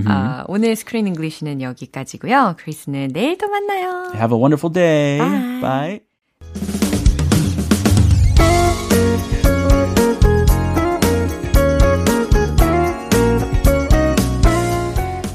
아, 0.07 0.45
오늘 0.47 0.75
Screen 0.75 1.05
English는 1.05 1.61
여기까지고요. 1.61 2.55
크리스는 2.57 3.09
내일 3.13 3.37
또 3.37 3.47
만나요. 3.49 4.13
Have 4.15 4.33
a 4.33 4.39
wonderful 4.41 4.73
day. 4.73 5.19
Bye. 5.19 5.61
Bye. 5.61 6.94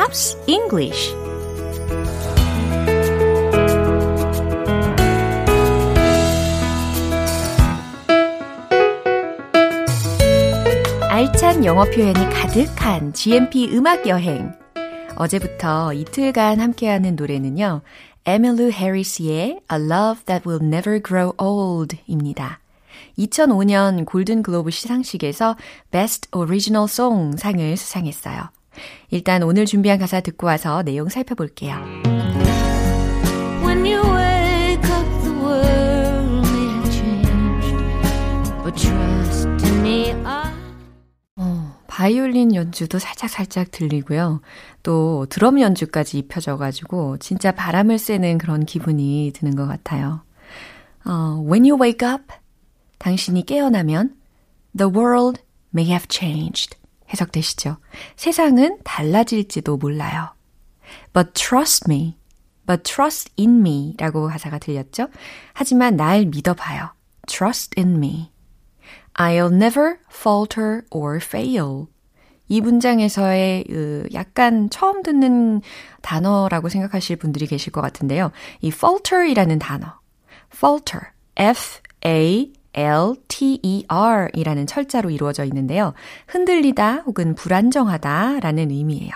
Pops 0.00 0.42
English 0.46 1.14
알찬 11.10 11.66
영어 11.66 11.84
표현이 11.84 12.14
가득한 12.14 13.12
GMP 13.12 13.68
음악 13.76 14.06
여행. 14.06 14.54
어제부터 15.16 15.92
이틀간 15.92 16.60
함께하는 16.60 17.14
노래는요. 17.16 17.82
에밀루 18.24 18.70
해리스의 18.70 19.60
A 19.70 19.78
Love 19.78 20.24
That 20.24 20.48
Will 20.48 20.64
Never 20.64 21.02
Grow 21.02 21.34
Old 21.38 21.98
입니다. 22.06 22.60
2005년 23.18 24.06
골든 24.06 24.42
글로브 24.42 24.70
시상식에서 24.70 25.56
Best 25.90 26.30
Original 26.34 26.84
Song 26.84 27.36
상을 27.36 27.76
수상했어요. 27.76 28.48
일단 29.10 29.42
오늘 29.42 29.66
준비한 29.66 29.98
가사 29.98 30.20
듣고 30.20 30.46
와서 30.46 30.82
내용 30.82 31.08
살펴볼게요. 31.08 31.76
When 33.62 33.84
you 33.84 34.00
wake 34.02 34.84
up, 34.90 35.06
the 35.22 35.34
world 35.34 36.48
may 36.48 36.68
have 36.74 36.90
changed. 36.90 37.76
But 38.62 38.76
trust 38.76 39.48
in 39.66 39.80
me, 39.82 40.12
I. 40.24 40.52
어, 41.36 41.76
바이올린 41.86 42.54
연주도 42.54 42.98
살짝살짝 42.98 43.70
들리고요. 43.70 44.40
또 44.82 45.26
드럼 45.28 45.60
연주까지 45.60 46.18
입혀져가지고 46.18 47.18
진짜 47.18 47.52
바람을 47.52 47.98
쐬는 47.98 48.38
그런 48.38 48.64
기분이 48.64 49.32
드는 49.34 49.56
것 49.56 49.66
같아요. 49.66 50.22
어, 51.04 51.42
when 51.46 51.64
you 51.64 51.80
wake 51.80 52.06
up, 52.06 52.24
당신이 52.98 53.46
깨어나면 53.46 54.14
the 54.76 54.90
world 54.92 55.40
may 55.74 55.88
have 55.90 56.06
changed. 56.08 56.79
해석되시죠? 57.12 57.76
세상은 58.16 58.78
달라질지도 58.84 59.76
몰라요. 59.76 60.34
But 61.12 61.32
trust 61.34 61.84
me. 61.88 62.16
But 62.66 62.84
trust 62.84 63.32
in 63.38 63.60
me 63.60 63.94
라고 63.98 64.28
가사가 64.28 64.58
들렸죠? 64.58 65.08
하지만 65.52 65.96
날 65.96 66.26
믿어봐요. 66.26 66.94
Trust 67.26 67.80
in 67.80 67.96
me. 67.96 68.30
I'll 69.14 69.52
never 69.52 69.98
falter 70.10 70.82
or 70.90 71.16
fail. 71.16 71.86
이 72.48 72.60
문장에서의 72.60 73.64
그 73.64 74.08
약간 74.12 74.70
처음 74.70 75.02
듣는 75.02 75.62
단어라고 76.02 76.68
생각하실 76.68 77.16
분들이 77.16 77.46
계실 77.46 77.72
것 77.72 77.80
같은데요. 77.80 78.32
이 78.60 78.68
falter이라는 78.68 79.58
단어. 79.58 80.00
falter. 80.52 81.08
F 81.36 81.80
A 82.04 82.52
L-T-E-R 82.72 84.28
이라는 84.34 84.66
철자로 84.66 85.10
이루어져 85.10 85.44
있는데요. 85.44 85.92
흔들리다 86.28 87.02
혹은 87.06 87.34
불안정하다 87.34 88.40
라는 88.40 88.70
의미예요. 88.70 89.12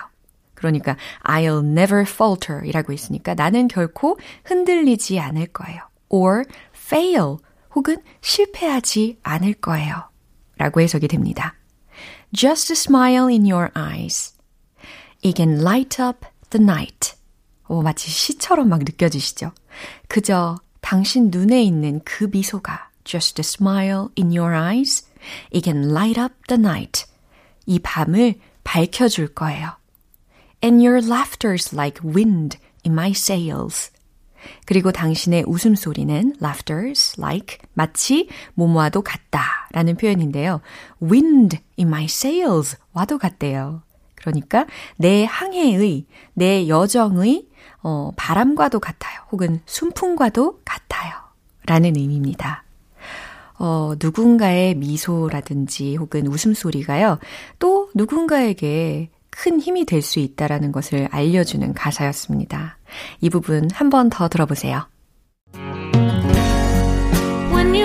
그러니까 0.53 0.97
I'll 1.23 1.63
never 1.65 2.01
falter 2.01 2.65
이라고 2.65 2.93
했으니까 2.93 3.33
나는 3.33 3.67
결코 3.67 4.17
흔들리지 4.45 5.19
않을 5.19 5.47
거예요. 5.47 5.81
or 6.09 6.43
fail 6.75 7.37
혹은 7.75 7.97
실패하지 8.21 9.19
않을 9.23 9.53
거예요. 9.55 10.09
라고 10.57 10.81
해석이 10.81 11.07
됩니다. 11.07 11.55
Just 12.33 12.71
a 12.71 12.75
smile 12.75 13.27
in 13.27 13.49
your 13.49 13.69
eyes. 13.77 14.33
It 15.23 15.35
can 15.35 15.61
light 15.61 16.01
up 16.01 16.25
the 16.49 16.63
night. 16.63 17.15
오, 17.67 17.81
마치 17.81 18.09
시처럼 18.09 18.69
막 18.69 18.79
느껴지시죠? 18.79 19.51
그저 20.07 20.55
당신 20.81 21.29
눈에 21.31 21.63
있는 21.63 21.99
그 22.05 22.29
미소가 22.31 22.89
just 23.05 23.39
a 23.39 23.43
smile 23.43 24.09
in 24.15 24.31
your 24.35 24.53
eyes. 24.53 25.03
It 25.51 25.63
can 25.63 25.93
light 25.93 26.19
up 26.19 26.33
the 26.47 26.59
night. 26.59 27.05
이 27.65 27.79
밤을 27.79 28.35
밝혀줄 28.63 29.33
거예요. 29.33 29.77
And 30.63 30.85
your 30.85 31.01
laughter's 31.01 31.73
like 31.73 32.03
wind 32.03 32.57
in 32.85 32.93
my 32.93 33.11
sails. 33.11 33.91
그리고 34.65 34.91
당신의 34.91 35.45
웃음소리는 35.47 36.35
laughters 36.41 37.19
like 37.19 37.57
마치 37.73 38.29
뭐뭐와도 38.53 39.01
같다 39.01 39.67
라는 39.71 39.95
표현인데요. 39.95 40.61
wind 41.01 41.57
in 41.77 41.87
my 41.87 42.05
sails 42.05 42.77
와도 42.93 43.17
같대요. 43.17 43.83
그러니까 44.15 44.65
내 44.97 45.25
항해의, 45.25 46.05
내 46.33 46.67
여정의 46.67 47.47
어, 47.81 48.11
바람과도 48.15 48.79
같아요. 48.79 49.21
혹은 49.31 49.61
순풍과도 49.65 50.61
같아요. 50.65 51.13
라는 51.67 51.95
의미입니다. 51.95 52.64
어, 53.57 53.93
누군가의 54.01 54.75
미소라든지 54.75 55.95
혹은 55.95 56.27
웃음소리가요. 56.27 57.19
또 57.59 57.89
누군가에게 57.93 59.09
큰 59.29 59.59
힘이 59.59 59.85
될 59.85 60.01
수 60.01 60.19
있다라는 60.19 60.71
것을 60.71 61.07
알려주는 61.11 61.73
가사였습니다. 61.73 62.77
이 63.21 63.29
부분 63.29 63.69
한 63.73 63.89
번 63.89 64.09
더 64.09 64.27
들어보세요. 64.29 64.87
When 67.51 67.75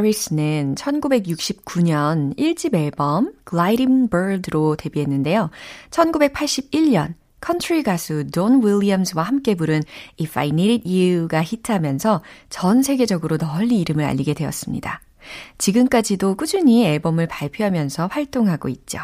해리스는 0.00 0.74
1969년 0.76 2.36
1집 2.36 2.74
앨범 2.74 3.32
Gliding 3.48 4.10
Bird로 4.10 4.76
데뷔했는데요. 4.76 5.50
1981년 5.90 7.14
컨트리 7.40 7.82
가수 7.82 8.26
돈 8.30 8.62
윌리엄스와 8.62 9.22
함께 9.22 9.54
부른 9.54 9.82
If 10.20 10.38
I 10.38 10.48
Needed 10.48 10.88
You가 10.88 11.42
히트하면서 11.42 12.22
전 12.50 12.82
세계적으로 12.82 13.38
널리 13.38 13.80
이름을 13.80 14.04
알리게 14.04 14.34
되었습니다. 14.34 15.00
지금까지도 15.58 16.34
꾸준히 16.36 16.86
앨범을 16.86 17.26
발표하면서 17.28 18.08
활동하고 18.08 18.68
있죠. 18.68 18.98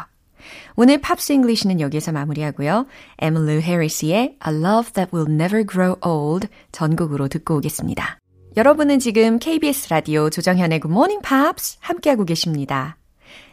오늘 0.75 0.99
Pops 0.99 1.33
English는 1.33 1.79
여기서 1.79 2.11
마무리하고요. 2.11 2.85
에밀루 3.19 3.61
해리스의 3.61 4.37
A 4.47 4.53
Love 4.53 4.93
That 4.93 5.11
Will 5.13 5.31
Never 5.31 5.65
Grow 5.65 5.99
Old 6.05 6.47
전곡으로 6.71 7.27
듣고 7.27 7.57
오겠습니다. 7.57 8.19
여러분은 8.57 8.97
지금 8.97 9.37
KBS 9.37 9.89
라디오 9.91 10.31
조정현의 10.31 10.79
Good 10.79 10.91
Morning 10.91 11.21
Pops 11.23 11.77
함께하고 11.79 12.25
계십니다. 12.25 12.97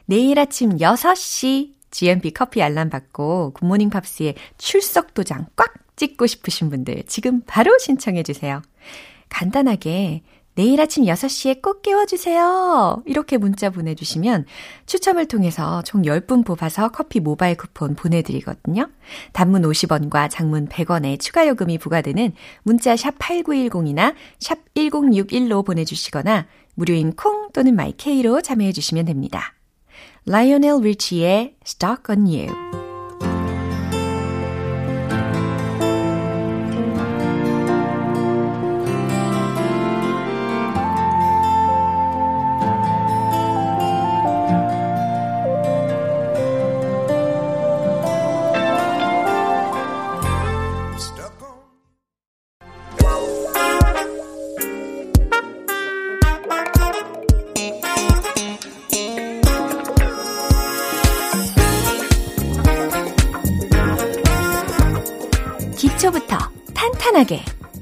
내일 0.07 0.39
아침 0.39 0.79
6시 0.79 1.75
GMP 1.91 2.31
커피 2.31 2.63
알람 2.63 2.89
받고 2.89 3.53
굿모닝 3.53 3.91
팝스의 3.91 4.35
출석 4.57 5.13
도장 5.13 5.49
꽉 5.57 5.75
찍고 5.97 6.27
싶으신 6.27 6.71
분들 6.71 7.03
지금 7.07 7.43
바로 7.47 7.77
신청해 7.79 8.23
주세요. 8.23 8.63
간단하게 9.29 10.23
내일 10.55 10.81
아침 10.81 11.05
6시에 11.05 11.61
꼭 11.63 11.83
깨워주세요. 11.83 13.03
이렇게 13.07 13.39
문자 13.39 13.71
보내주시면 13.71 14.47
추첨을 14.87 15.27
통해서 15.27 15.83
총 15.83 16.03
10분 16.03 16.45
뽑아서 16.45 16.91
커피 16.91 17.21
모바일 17.21 17.57
쿠폰 17.57 17.95
보내드리거든요. 17.97 18.89
단문 19.33 19.63
50원과 19.63 20.31
장문 20.31 20.69
100원의 20.69 21.19
추가 21.21 21.47
요금이 21.49 21.79
부과되는 21.79 22.33
문자 22.63 22.97
샵 22.97 23.19
8910이나 23.19 24.15
샵 24.39 24.59
1061로 24.75 25.65
보내주시거나 25.65 26.47
무료인 26.75 27.13
콩 27.15 27.51
또는 27.53 27.75
마이케이로 27.75 28.41
참여해주시면 28.41 29.07
됩니다. 29.07 29.55
라이오넬 30.27 30.81
리치의 30.83 31.57
Stuck 31.65 32.05
on 32.09 32.27
You 32.27 32.84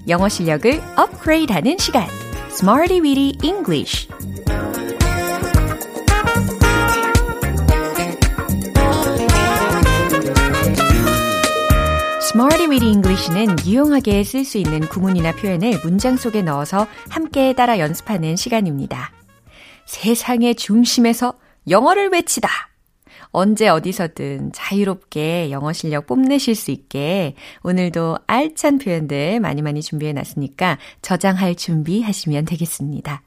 영어 0.08 0.28
실력을 0.28 0.82
업그레이드하는 0.96 1.78
시간 1.78 2.08
Smarty 2.50 3.00
Weedy 3.00 3.38
English 3.42 4.08
Smarty 12.20 12.66
Weedy 12.66 12.90
English는 12.90 13.56
유용하게 13.64 14.24
쓸 14.24 14.44
수 14.44 14.58
있는 14.58 14.80
구문이나 14.80 15.32
표현을 15.32 15.78
문장 15.84 16.16
속에 16.16 16.42
넣어서 16.42 16.88
함께 17.08 17.52
따라 17.52 17.78
연습하는 17.78 18.34
시간입니다. 18.34 19.12
세상의 19.86 20.56
중심에서 20.56 21.34
영어를 21.68 22.08
외치다. 22.10 22.71
언제 23.32 23.68
어디서든 23.68 24.52
자유롭게 24.52 25.50
영어 25.50 25.72
실력 25.72 26.06
뽐내실 26.06 26.54
수 26.54 26.70
있게 26.70 27.34
오늘도 27.62 28.18
알찬 28.26 28.78
표현들 28.78 29.40
많이 29.40 29.62
많이 29.62 29.80
준비해 29.82 30.12
놨으니까 30.12 30.78
저장할 31.00 31.54
준비 31.54 32.02
하시면 32.02 32.44
되겠습니다. 32.44 33.22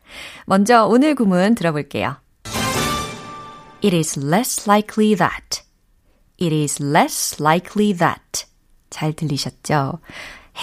먼저 0.45 0.85
오늘 0.85 1.15
구문 1.15 1.55
들어볼게요. 1.55 2.17
It 3.83 3.95
is 3.95 4.19
less 4.19 4.69
likely 4.69 5.15
that. 5.15 5.63
It 6.39 6.55
is 6.55 6.81
less 6.81 7.41
likely 7.41 7.93
that. 7.93 8.45
잘 8.89 9.13
들리셨죠? 9.13 9.99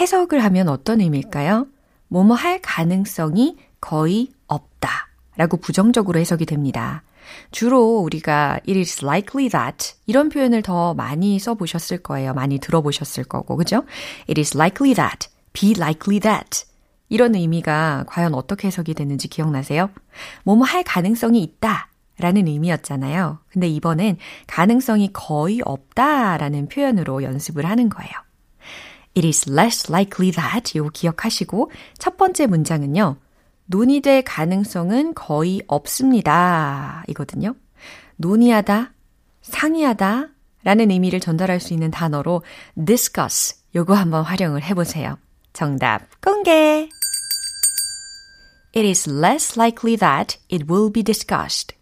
해석을 0.01 0.43
하면 0.45 0.69
어떤 0.69 1.01
의미일까요? 1.01 1.67
뭐뭐 2.09 2.35
할 2.35 2.61
가능성이 2.63 3.57
거의 3.81 4.29
없다. 4.47 5.09
라고 5.37 5.57
부정적으로 5.57 6.21
해석이 6.21 6.47
됩니다. 6.47 7.03
주로 7.51 7.99
우리가 7.99 8.61
it 8.69 8.79
is 8.79 9.05
likely 9.05 9.49
that 9.49 9.95
이런 10.07 10.29
표현을 10.29 10.63
더 10.63 10.95
많이 10.95 11.39
써보셨을 11.39 11.99
거예요. 11.99 12.35
많이 12.35 12.59
들어보셨을 12.59 13.25
거고, 13.25 13.57
그죠? 13.57 13.85
It 14.29 14.41
is 14.41 14.57
likely 14.57 14.95
that, 14.95 15.29
be 15.53 15.73
likely 15.77 16.21
that 16.21 16.65
이런 17.09 17.35
의미가 17.35 18.05
과연 18.09 18.35
어떻게 18.35 18.69
해석이 18.69 18.95
됐는지 18.95 19.29
기억나세요? 19.29 19.91
뭐뭐 20.45 20.65
할 20.65 20.83
가능성이 20.83 21.43
있다 21.43 21.89
라는 22.19 22.47
의미였잖아요. 22.47 23.39
근데 23.49 23.69
이번엔 23.69 24.17
가능성이 24.47 25.13
거의 25.13 25.61
없다 25.65 26.39
라는 26.39 26.69
표현으로 26.69 27.23
연습을 27.23 27.67
하는 27.67 27.89
거예요. 27.89 28.13
It 29.15 29.27
is 29.27 29.51
less 29.51 29.91
likely 29.91 30.33
that 30.33 30.79
요 30.79 30.89
기억하시고 30.89 31.71
첫 31.99 32.17
번째 32.17 32.47
문장은요. 32.47 33.17
논의될 33.73 34.23
가능성은 34.23 35.15
거의 35.15 35.63
없습니다. 35.67 37.03
이거든요. 37.09 37.55
논의하다, 38.17 38.93
상의하다 39.41 40.29
라는 40.63 40.91
의미를 40.91 41.21
전달할 41.21 41.59
수 41.59 41.73
있는 41.73 41.91
단어로 41.91 42.43
discuss 42.87 43.57
요거 43.75 43.95
한번 43.95 44.25
활용을 44.25 44.63
해보세요. 44.63 45.19
정답 45.55 46.03
공개! 46.21 46.89
It 48.75 48.87
is 48.87 49.09
less 49.09 49.59
likely 49.59 49.97
that 49.97 50.39
it 50.53 50.67
will 50.71 50.93
be 50.93 51.03
discussed. 51.03 51.75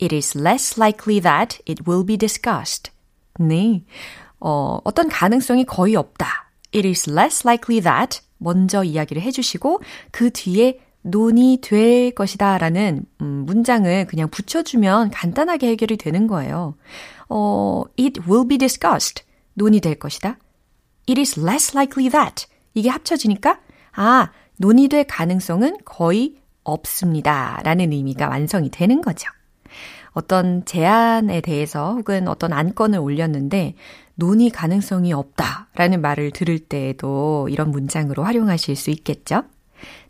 It 0.00 0.14
is 0.14 0.36
less 0.36 0.80
likely 0.80 1.20
that 1.20 1.58
it 1.68 1.84
will 1.86 2.04
be 2.04 2.16
discussed. 2.16 2.90
네. 3.38 3.84
어, 4.38 4.80
어떤 4.84 5.08
가능성이 5.08 5.64
거의 5.64 5.96
없다. 5.96 6.50
It 6.74 6.88
is 6.88 7.10
less 7.10 7.46
likely 7.46 7.82
that 7.82 8.20
먼저 8.38 8.82
이야기를 8.82 9.20
해주시고 9.22 9.80
그 10.10 10.30
뒤에 10.30 10.80
논의될 11.02 12.12
것이다 12.14 12.58
라는 12.58 13.04
음, 13.20 13.44
문장을 13.46 14.06
그냥 14.06 14.28
붙여주면 14.28 15.10
간단하게 15.10 15.68
해결이 15.68 15.96
되는 15.96 16.26
거예요. 16.26 16.74
어, 17.28 17.84
it 17.98 18.20
will 18.28 18.46
be 18.46 18.58
discussed. 18.58 19.24
논의될 19.54 19.96
것이다. 19.96 20.38
It 21.08 21.20
is 21.20 21.40
less 21.40 21.76
likely 21.76 22.10
that. 22.10 22.46
이게 22.74 22.88
합쳐지니까, 22.88 23.60
아, 23.92 24.30
논의될 24.58 25.04
가능성은 25.04 25.78
거의 25.84 26.36
없습니다. 26.62 27.60
라는 27.64 27.92
의미가 27.92 28.28
완성이 28.28 28.70
되는 28.70 29.00
거죠. 29.00 29.30
어떤 30.12 30.64
제안에 30.64 31.40
대해서 31.40 31.94
혹은 31.94 32.28
어떤 32.28 32.52
안건을 32.52 32.98
올렸는데 32.98 33.74
논의 34.14 34.50
가능성이 34.50 35.12
없다 35.12 35.68
라는 35.74 36.00
말을 36.00 36.32
들을 36.32 36.58
때에도 36.58 37.48
이런 37.48 37.70
문장으로 37.70 38.24
활용하실 38.24 38.76
수 38.76 38.90
있겠죠? 38.90 39.44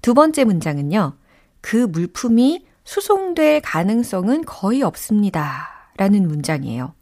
두 0.02 0.14
번째 0.14 0.44
문장은요. 0.44 1.14
그 1.61 1.76
물품이 1.76 2.64
수송될 2.85 3.61
가능성은 3.62 4.44
거의 4.44 4.83
없습니다. 4.83 5.90
라는 5.96 6.26
문장이에요. 6.26 6.94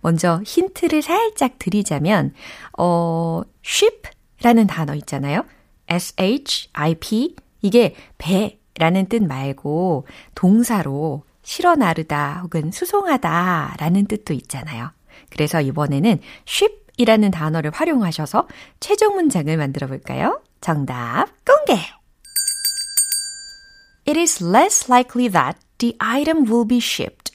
먼저 0.00 0.42
힌트를 0.44 1.02
살짝 1.02 1.58
드리자면, 1.58 2.34
어, 2.76 3.42
ship 3.64 4.10
라는 4.42 4.66
단어 4.66 4.94
있잖아요. 4.96 5.44
S-H-I-P. 5.88 7.36
이게 7.62 7.94
배라는 8.18 9.06
뜻 9.08 9.22
말고 9.22 10.06
동사로 10.34 11.24
실어 11.42 11.76
나르다 11.76 12.40
혹은 12.42 12.70
수송하다 12.70 13.76
라는 13.78 14.06
뜻도 14.06 14.32
있잖아요. 14.34 14.90
그래서 15.30 15.60
이번에는 15.60 16.18
ship 16.46 16.80
이라는 16.96 17.30
단어를 17.30 17.70
활용하셔서 17.72 18.46
최종 18.78 19.14
문장을 19.14 19.54
만들어 19.56 19.86
볼까요? 19.86 20.42
정답 20.60 21.26
공개! 21.46 21.80
It 24.06 24.18
is 24.18 24.42
less 24.42 24.88
likely 24.88 25.28
that 25.30 25.58
the 25.78 25.96
item 26.00 26.48
will 26.50 26.66
be 26.66 26.78
shipped. 26.78 27.32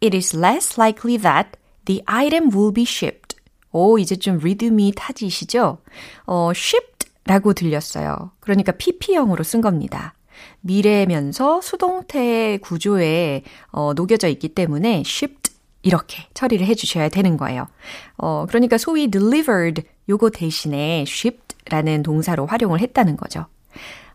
It 0.00 0.16
is 0.16 0.36
less 0.36 0.78
likely 0.78 1.18
that 1.18 1.58
the 1.84 2.02
item 2.06 2.50
will 2.54 2.72
be 2.72 2.84
shipped. 2.84 3.36
오, 3.72 3.98
이제 3.98 4.16
좀 4.16 4.38
리듬이 4.38 4.92
타지시죠? 4.96 5.78
어, 6.26 6.50
shipped 6.54 7.10
라고 7.24 7.52
들렸어요. 7.52 8.32
그러니까 8.40 8.72
PP형으로 8.72 9.44
쓴 9.44 9.60
겁니다. 9.60 10.14
미래면서 10.60 11.60
수동태 11.60 12.58
구조에 12.58 13.42
어, 13.70 13.92
녹여져 13.94 14.28
있기 14.28 14.48
때문에 14.48 15.02
shipped 15.06 15.52
이렇게 15.82 16.26
처리를 16.34 16.66
해 16.66 16.74
주셔야 16.74 17.08
되는 17.08 17.36
거예요. 17.36 17.68
어, 18.16 18.46
그러니까 18.48 18.78
소위 18.78 19.08
delivered 19.10 19.82
요거 20.08 20.30
대신에 20.30 21.04
shipped라는 21.06 22.02
동사로 22.02 22.46
활용을 22.46 22.80
했다는 22.80 23.16
거죠. 23.16 23.46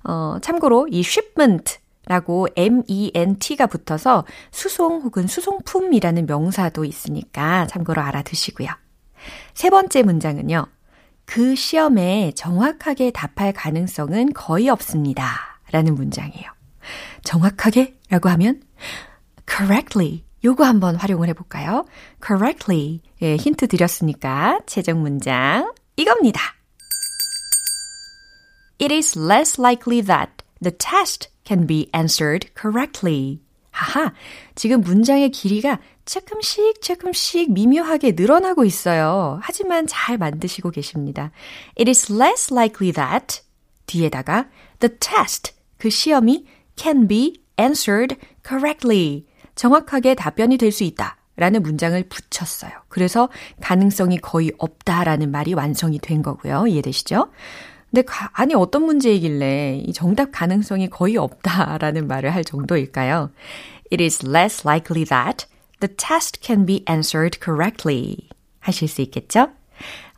어, 0.08 0.38
참고로 0.42 0.88
이 0.90 1.00
shipment 1.00 1.80
라고 2.08 2.48
M-E-N-T가 2.56 3.66
붙어서 3.66 4.26
수송 4.52 5.02
혹은 5.02 5.26
수송품이라는 5.28 6.28
명사도 6.28 6.86
있으니까 6.86 7.66
참고로 7.68 8.02
알아두시고요. 8.02 8.70
세 9.54 9.70
번째 9.70 10.04
문장은요. 10.04 10.68
그 11.26 11.56
시험에 11.56 12.32
정확하게 12.36 13.12
답할 13.12 13.54
가능성은 13.54 14.34
거의 14.34 14.70
없습니다. 14.70 15.60
라는 15.72 15.96
문장이에요. 15.96 16.46
정확하게 17.24 17.98
라고 18.10 18.30
하면 18.30 18.62
correctly 19.50 20.24
요거 20.44 20.64
한번 20.64 20.96
활용을 20.96 21.28
해볼까요? 21.30 21.86
correctly 22.24 23.02
예, 23.24 23.36
힌트 23.36 23.68
드렸으니까 23.68 24.60
최종 24.68 25.02
문장 25.02 25.74
이겁니다. 25.98 26.40
It 28.80 28.94
is 28.94 29.18
less 29.18 29.60
likely 29.60 30.02
that 30.02 30.44
the 30.62 30.72
test 30.72 31.30
can 31.46 31.66
be 31.68 31.90
answered 31.96 32.50
correctly. 32.60 33.40
하하, 33.72 34.14
지금 34.56 34.82
문장의 34.82 35.32
길이가 35.32 35.80
조금씩 36.06 36.82
조금씩 36.82 37.52
미묘하게 37.52 38.14
늘어나고 38.14 38.64
있어요. 38.64 39.40
하지만 39.42 39.86
잘 39.88 40.18
만드시고 40.18 40.72
계십니다. 40.72 41.32
It 41.78 41.90
is 41.90 42.12
less 42.12 42.54
likely 42.54 42.94
that 42.94 43.42
뒤에다가 43.86 44.48
the 44.80 44.96
test 45.00 45.54
그 45.78 45.90
시험이 45.90 46.46
can 46.78 47.08
be 47.08 47.42
answered 47.60 48.16
correctly 48.48 49.26
정확하게 49.56 50.16
답변이 50.16 50.58
될 50.58 50.72
수 50.72 50.84
있다. 50.84 51.18
라는 51.38 51.64
문장을 51.64 52.02
붙였어요. 52.08 52.72
그래서 52.88 53.28
가능성이 53.62 54.18
거의 54.20 54.54
없다라는 54.58 55.32
말이 55.32 55.54
완성이 55.54 56.00
된 56.00 56.22
거고요. 56.22 56.66
이해되시죠? 56.68 57.30
근데 57.96 58.02
가, 58.08 58.30
아니 58.34 58.54
어떤 58.54 58.84
문제이길래 58.84 59.84
이 59.86 59.94
정답 59.94 60.34
가능성이 60.34 60.90
거의 60.90 61.16
없다라는 61.16 62.10
말을 62.10 62.36
할 62.36 62.44
정도일까요? 62.44 63.32
It 63.90 64.04
is 64.04 64.28
less 64.28 64.68
likely 64.68 65.06
that 65.06 65.46
the 65.80 65.96
test 65.96 66.42
can 66.46 66.66
be 66.66 66.84
answered 66.90 67.40
correctly. 67.42 68.18
하실 68.60 68.90
수 68.90 69.02
있겠죠? 69.02 69.48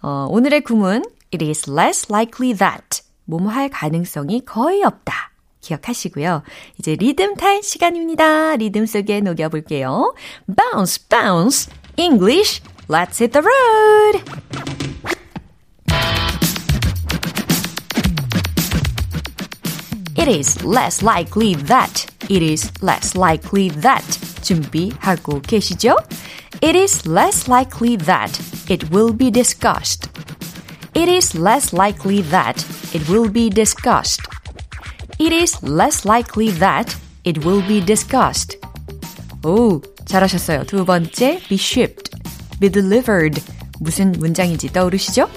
어, 0.02 0.26
오늘의 0.32 0.62
구문 0.62 1.04
It 1.32 1.46
is 1.46 1.70
less 1.70 2.08
likely 2.12 2.56
that 2.58 3.04
뭐뭐 3.26 3.50
할 3.50 3.70
가능성이 3.70 4.44
거의 4.44 4.82
없다. 4.84 5.30
기억하시고요. 5.62 6.42
이제 6.80 6.96
리듬 6.96 7.36
탈 7.36 7.62
시간입니다. 7.62 8.56
리듬 8.56 8.88
속에 8.88 9.22
녹여볼게요. 9.22 10.16
Bounce, 10.48 11.08
bounce, 11.08 11.72
English, 11.96 12.60
let's 12.90 13.20
hit 13.20 13.34
the 13.34 13.46
road! 13.46 14.24
It 20.27 20.29
is 20.29 20.63
less 20.65 21.03
likely 21.03 21.55
that. 21.67 22.07
It 22.29 22.43
is 22.43 22.71
less 22.83 23.17
likely 23.17 23.71
that. 23.81 24.05
준비하고 24.43 25.41
계시죠? 25.43 25.97
It 26.61 26.77
is 26.77 27.09
less 27.09 27.49
likely 27.49 27.97
that 27.97 28.39
it 28.69 28.91
will 28.91 29.13
be 29.17 29.31
discussed. 29.31 30.09
It 30.95 31.09
is 31.09 31.35
less 31.37 31.73
likely 31.73 32.23
that 32.31 32.65
it 32.95 33.09
will 33.09 33.31
be 33.31 33.49
discussed. 33.49 34.21
It 35.19 35.33
is 35.33 35.63
less 35.63 36.05
likely 36.05 36.51
that 36.59 36.97
it 37.25 37.45
will 37.45 37.67
be 37.67 37.81
discussed. 37.81 38.59
오, 39.45 39.81
잘하셨어요. 40.05 40.65
두 40.67 40.85
번째, 40.85 41.41
be 41.49 41.57
shipped, 41.57 42.11
be 42.61 42.71
delivered. 42.71 43.43
무슨 43.81 44.13
문장인지 44.13 44.73
떠오르시죠? 44.73 45.29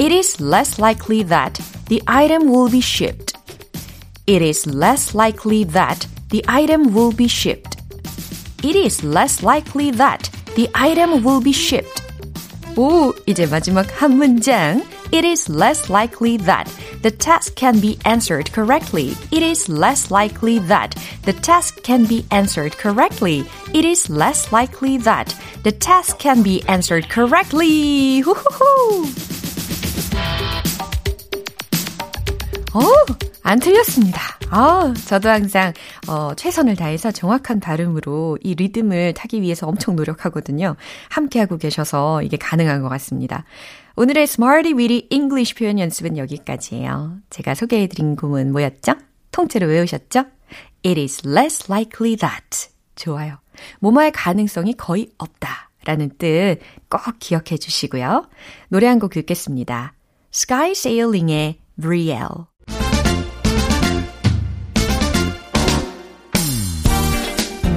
It 0.00 0.12
is 0.12 0.42
less 0.42 0.80
likely 0.80 1.22
that 1.28 1.62
the 1.86 2.02
item 2.06 2.48
will 2.48 2.70
be 2.70 2.80
shipped. 2.80 3.31
It 4.26 4.42
is 4.42 4.66
less 4.66 5.14
likely 5.14 5.64
that 5.64 6.06
the 6.30 6.44
item 6.48 6.92
will 6.92 7.12
be 7.12 7.28
shipped. 7.28 7.76
It 8.62 8.76
is 8.76 9.02
less 9.02 9.42
likely 9.42 9.90
that 9.92 10.28
the 10.56 10.68
item 10.74 11.22
will 11.22 11.40
be 11.40 11.52
shipped. 11.52 12.02
오, 12.76 13.14
이제 13.26 13.46
마지막 13.46 13.86
한 14.00 14.18
문장. 14.18 14.82
It 15.10 15.24
is 15.24 15.48
less 15.48 15.88
likely 15.88 16.36
that 16.44 16.70
the 17.02 17.10
task 17.10 17.54
can 17.56 17.80
be 17.80 17.98
answered 18.04 18.52
correctly. 18.52 19.16
It 19.30 19.42
is 19.42 19.68
less 19.68 20.10
likely 20.10 20.58
that 20.68 20.94
the 21.24 21.32
task 21.32 21.82
can 21.82 22.04
be 22.04 22.26
answered 22.30 22.76
correctly. 22.76 23.46
It 23.72 23.84
is 23.84 24.10
less 24.10 24.52
likely 24.52 24.98
that 24.98 25.34
the 25.62 25.72
task 25.72 26.18
can 26.18 26.42
be 26.42 26.62
answered 26.68 27.08
correctly. 27.08 28.22
후후후. 28.22 29.06
오, 32.74 32.82
안 33.45 33.59
틀렸습니다. 33.59 34.21
아, 34.49 34.93
저도 35.05 35.29
항상 35.29 35.73
어, 36.07 36.33
최선을 36.33 36.75
다해서 36.77 37.11
정확한 37.11 37.59
발음으로 37.59 38.37
이 38.41 38.55
리듬을 38.55 39.13
타기 39.13 39.41
위해서 39.41 39.67
엄청 39.67 39.95
노력하거든요. 39.97 40.75
함께하고 41.09 41.57
계셔서 41.57 42.21
이게 42.23 42.37
가능한 42.37 42.81
것 42.81 42.89
같습니다. 42.89 43.43
오늘의 43.95 44.23
Smarty 44.23 44.73
Weedy 44.73 45.07
English 45.11 45.55
표현 45.55 45.77
연습은 45.77 46.17
여기까지예요. 46.17 47.17
제가 47.29 47.53
소개해드린 47.53 48.15
구문 48.15 48.51
뭐였죠? 48.53 48.93
통째로 49.31 49.67
외우셨죠? 49.67 50.23
It 50.85 50.99
is 50.99 51.27
less 51.27 51.65
likely 51.69 52.15
that. 52.15 52.69
좋아요. 52.95 53.39
뭐뭐할 53.79 54.11
가능성이 54.11 54.73
거의 54.73 55.09
없다. 55.17 55.69
라는 55.85 56.11
뜻 56.17 56.59
꼭 56.89 57.01
기억해 57.19 57.57
주시고요. 57.57 58.25
노래 58.69 58.87
한 58.87 58.99
곡 58.99 59.11
듣겠습니다. 59.11 59.93
Sky 60.33 60.71
Sailing의 60.71 61.59
Brielle. 61.79 62.52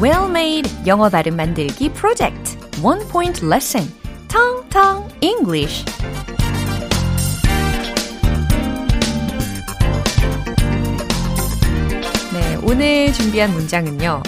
Well 0.00 0.28
Made 0.28 0.70
영어 0.87 1.09
발음 1.09 1.37
만들기 1.37 1.88
프로젝트 1.90 2.59
One 2.82 3.00
Point 3.09 3.46
Lesson 3.46 3.90
Tong 4.28 4.68
Tong 4.68 5.14
English 5.22 5.85
네, 12.35 12.56
오늘 12.62 13.11
준비한 13.14 13.52
문장은요. 13.52 14.22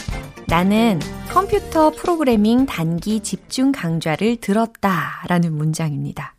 나는 0.46 1.00
컴퓨터 1.28 1.90
프로그래밍 1.90 2.64
단기 2.64 3.20
집중 3.20 3.70
강좌를 3.70 4.36
들었다 4.36 5.22
라는 5.28 5.52
문장입니다. 5.52 6.37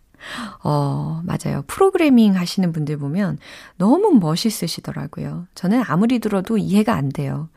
어, 0.64 1.22
맞아요. 1.24 1.64
프로그래밍 1.68 2.36
하시는 2.36 2.72
분들 2.72 2.98
보면 2.98 3.38
너무 3.78 4.20
멋있으시더라고요. 4.20 5.48
저는 5.56 5.84
아무리 5.86 6.20
들어도 6.20 6.58
이해가 6.58 6.94
안 6.94 7.10
돼요. 7.10 7.50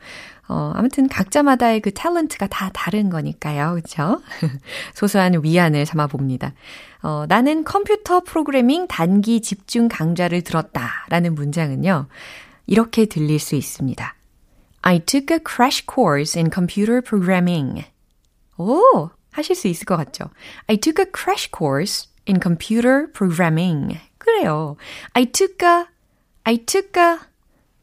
어, 0.47 0.73
아무튼 0.75 1.07
각자마다의 1.07 1.79
그 1.79 1.91
탤런트가 1.91 2.47
다 2.49 2.69
다른 2.73 3.09
거니까요. 3.09 3.75
그쵸? 3.75 4.21
소소한 4.93 5.41
위안을 5.41 5.85
삼아 5.85 6.07
봅니다. 6.07 6.53
어, 7.01 7.25
나는 7.27 7.63
컴퓨터 7.63 8.21
프로그래밍 8.21 8.87
단기 8.87 9.41
집중 9.41 9.87
강좌를 9.87 10.41
들었다 10.41 11.05
라는 11.09 11.35
문장은요. 11.35 12.07
이렇게 12.67 13.05
들릴 13.05 13.39
수 13.39 13.55
있습니다. 13.55 14.15
I 14.81 14.99
took 14.99 15.33
a 15.33 15.39
crash 15.43 15.85
course 15.89 16.37
in 16.37 16.51
computer 16.53 17.01
programming. 17.01 17.85
오, 18.57 19.09
하실 19.31 19.55
수 19.55 19.67
있을 19.67 19.85
것 19.85 19.97
같죠? 19.97 20.25
I 20.67 20.77
took 20.77 21.03
a 21.03 21.09
crash 21.11 21.49
course 21.55 22.09
in 22.27 22.39
computer 22.39 23.07
programming. 23.11 23.99
그래요. 24.17 24.77
I 25.13 25.25
took 25.25 25.65
a, 25.65 25.85
I 26.45 26.57
took 26.57 26.99
a 26.99 27.19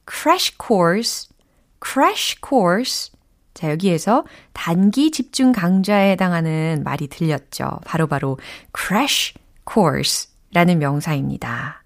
crash 0.07 0.57
course, 0.59 1.29
crash 1.81 2.37
course. 2.41 3.11
자, 3.55 3.71
여기에서 3.71 4.25
단기 4.53 5.11
집중 5.11 5.53
강좌에 5.53 6.13
해당하는 6.13 6.83
말이 6.85 7.09
들렸죠. 7.09 7.81
바로바로 7.85 8.37
바로 8.37 8.39
crash 8.75 9.35
course 9.71 10.31
라는 10.53 10.79
명사입니다. 10.79 11.83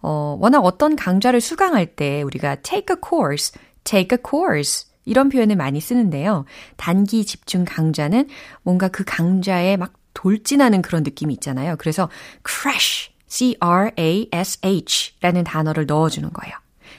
어, 0.00 0.36
워낙 0.40 0.60
어떤 0.60 0.96
강좌를 0.96 1.40
수강할 1.40 1.86
때 1.86 2.22
우리가 2.22 2.56
take 2.56 2.94
a 2.94 3.00
course, 3.00 3.52
take 3.84 4.16
a 4.16 4.22
course 4.22 4.86
이런 5.04 5.28
표현을 5.28 5.56
많이 5.56 5.80
쓰는데요. 5.80 6.44
단기 6.76 7.24
집중 7.24 7.64
강좌는 7.64 8.28
뭔가 8.62 8.88
그 8.88 9.04
강좌에 9.04 9.76
막 9.76 9.92
돌진하는 10.14 10.82
그런 10.82 11.02
느낌이 11.02 11.34
있잖아요. 11.34 11.76
그래서 11.78 12.08
crash, 12.46 13.10
C-R-A-S-H 13.26 15.14
라는 15.20 15.44
단어를 15.44 15.86
넣어주는 15.86 16.30
거예요. 16.32 16.54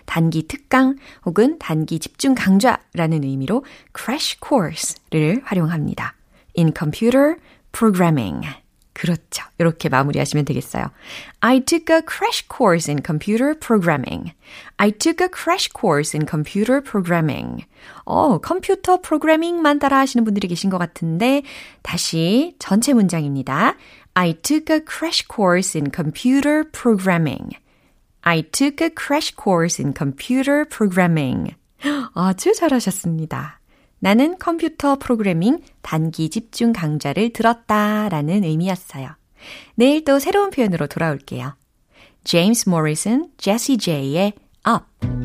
단기 0.06 0.48
특강 0.48 0.98
혹은 1.26 1.58
단기 1.60 2.00
집중 2.00 2.36
강좌라는 2.36 3.24
의미로 3.24 3.64
crash 3.98 4.40
course를 4.46 5.42
활용합니다. 5.44 6.16
in 6.58 6.72
computer 6.76 7.36
programming. 7.72 8.63
그렇죠. 8.94 9.44
이렇게 9.58 9.90
마무리하시면 9.90 10.46
되겠어요. 10.46 10.92
I 11.40 11.62
took 11.62 11.94
a 11.94 12.02
crash 12.08 12.48
course 12.48 12.90
in 12.90 13.02
computer 13.04 13.58
programming. 13.60 14.34
I 14.78 14.92
took 14.92 15.24
a 15.24 15.30
crash 15.30 15.70
course 15.76 16.16
in 16.16 16.28
computer 16.28 16.82
programming. 16.82 17.66
어, 18.06 18.38
컴퓨터 18.38 19.02
프로그래밍만 19.02 19.80
따라 19.80 19.98
하시는 20.00 20.24
분들이 20.24 20.48
계신 20.48 20.70
것 20.70 20.78
같은데, 20.78 21.42
다시 21.82 22.56
전체 22.60 22.94
문장입니다. 22.94 23.76
I 24.14 24.34
took 24.34 24.74
a 24.74 24.82
crash 24.88 25.26
course 25.28 25.78
in 25.78 25.92
computer 25.92 26.64
programming. 26.72 27.58
I 28.22 28.44
took 28.44 28.84
a 28.86 28.92
crash 28.96 29.34
course 29.36 29.84
in 29.84 29.94
computer 29.98 30.66
programming. 30.66 31.56
아주 32.14 32.54
잘하셨습니다. 32.54 33.60
나는 34.04 34.38
컴퓨터 34.38 34.98
프로그래밍 34.98 35.62
단기 35.82 36.30
집중 36.30 36.74
강좌를 36.74 37.32
들었다 37.32 38.10
라는 38.10 38.44
의미였어요. 38.44 39.08
내일 39.76 40.04
또 40.04 40.20
새로운 40.20 40.50
표현으로 40.50 40.88
돌아올게요. 40.88 41.56
제임스 42.26 42.68
모리슨, 42.68 43.30
제시 43.38 43.78
제이의 43.78 44.34
Up. 44.68 45.23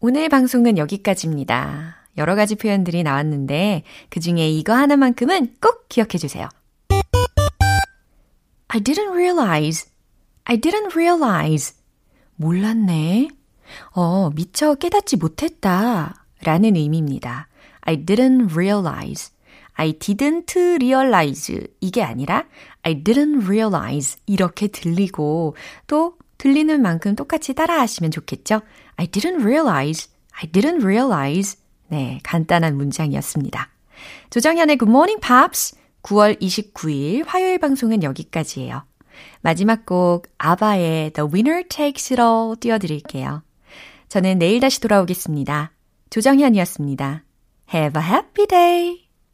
오늘 0.00 0.28
방송은 0.28 0.78
여기까지입니다. 0.78 1.96
여러 2.16 2.34
가지 2.34 2.56
표현들이 2.56 3.04
나왔는데 3.04 3.84
그 4.10 4.18
중에 4.18 4.50
이거 4.50 4.72
하나만큼은 4.72 5.54
꼭 5.60 5.88
기억해 5.88 6.18
주세요. 6.18 6.48
I 8.66 8.80
didn't 8.80 9.12
realize. 9.12 9.88
I 10.42 10.56
didn't 10.56 10.90
realize. 10.92 11.76
몰랐네. 12.34 13.28
어, 13.92 14.30
미처 14.30 14.74
깨닫지 14.74 15.18
못했다. 15.18 16.26
라는 16.42 16.74
의미입니다. 16.74 17.46
I 17.82 18.04
didn't 18.04 18.52
realize. 18.52 19.30
I 19.78 19.92
didn't 19.92 20.56
realize. 20.56 21.56
이게 21.80 22.02
아니라 22.02 22.44
I 22.82 23.02
didn't 23.02 23.46
realize. 23.46 24.18
이렇게 24.26 24.66
들리고 24.66 25.56
또 25.86 26.16
들리는 26.36 26.82
만큼 26.82 27.14
똑같이 27.14 27.54
따라 27.54 27.80
하시면 27.80 28.10
좋겠죠? 28.10 28.60
I 28.96 29.06
didn't 29.06 29.40
realize. 29.40 30.10
I 30.32 30.50
didn't 30.50 30.82
realize. 30.82 31.58
네, 31.86 32.18
간단한 32.24 32.76
문장이었습니다. 32.76 33.70
조정현의 34.30 34.78
Good 34.78 34.90
Morning 34.90 35.20
Pops 35.20 35.76
9월 36.02 36.40
29일 36.40 37.24
화요일 37.26 37.58
방송은 37.58 38.02
여기까지예요. 38.02 38.82
마지막 39.42 39.86
곡 39.86 40.26
아바의 40.38 41.12
The 41.12 41.28
Winner 41.32 41.64
Takes 41.68 42.12
It 42.14 42.20
All 42.20 42.56
띄워드릴게요. 42.58 43.42
저는 44.08 44.38
내일 44.38 44.60
다시 44.60 44.80
돌아오겠습니다. 44.80 45.72
조정현이었습니다. 46.10 47.24
Have 47.72 48.02
a 48.02 48.08
happy 48.08 48.46
day! 48.46 49.07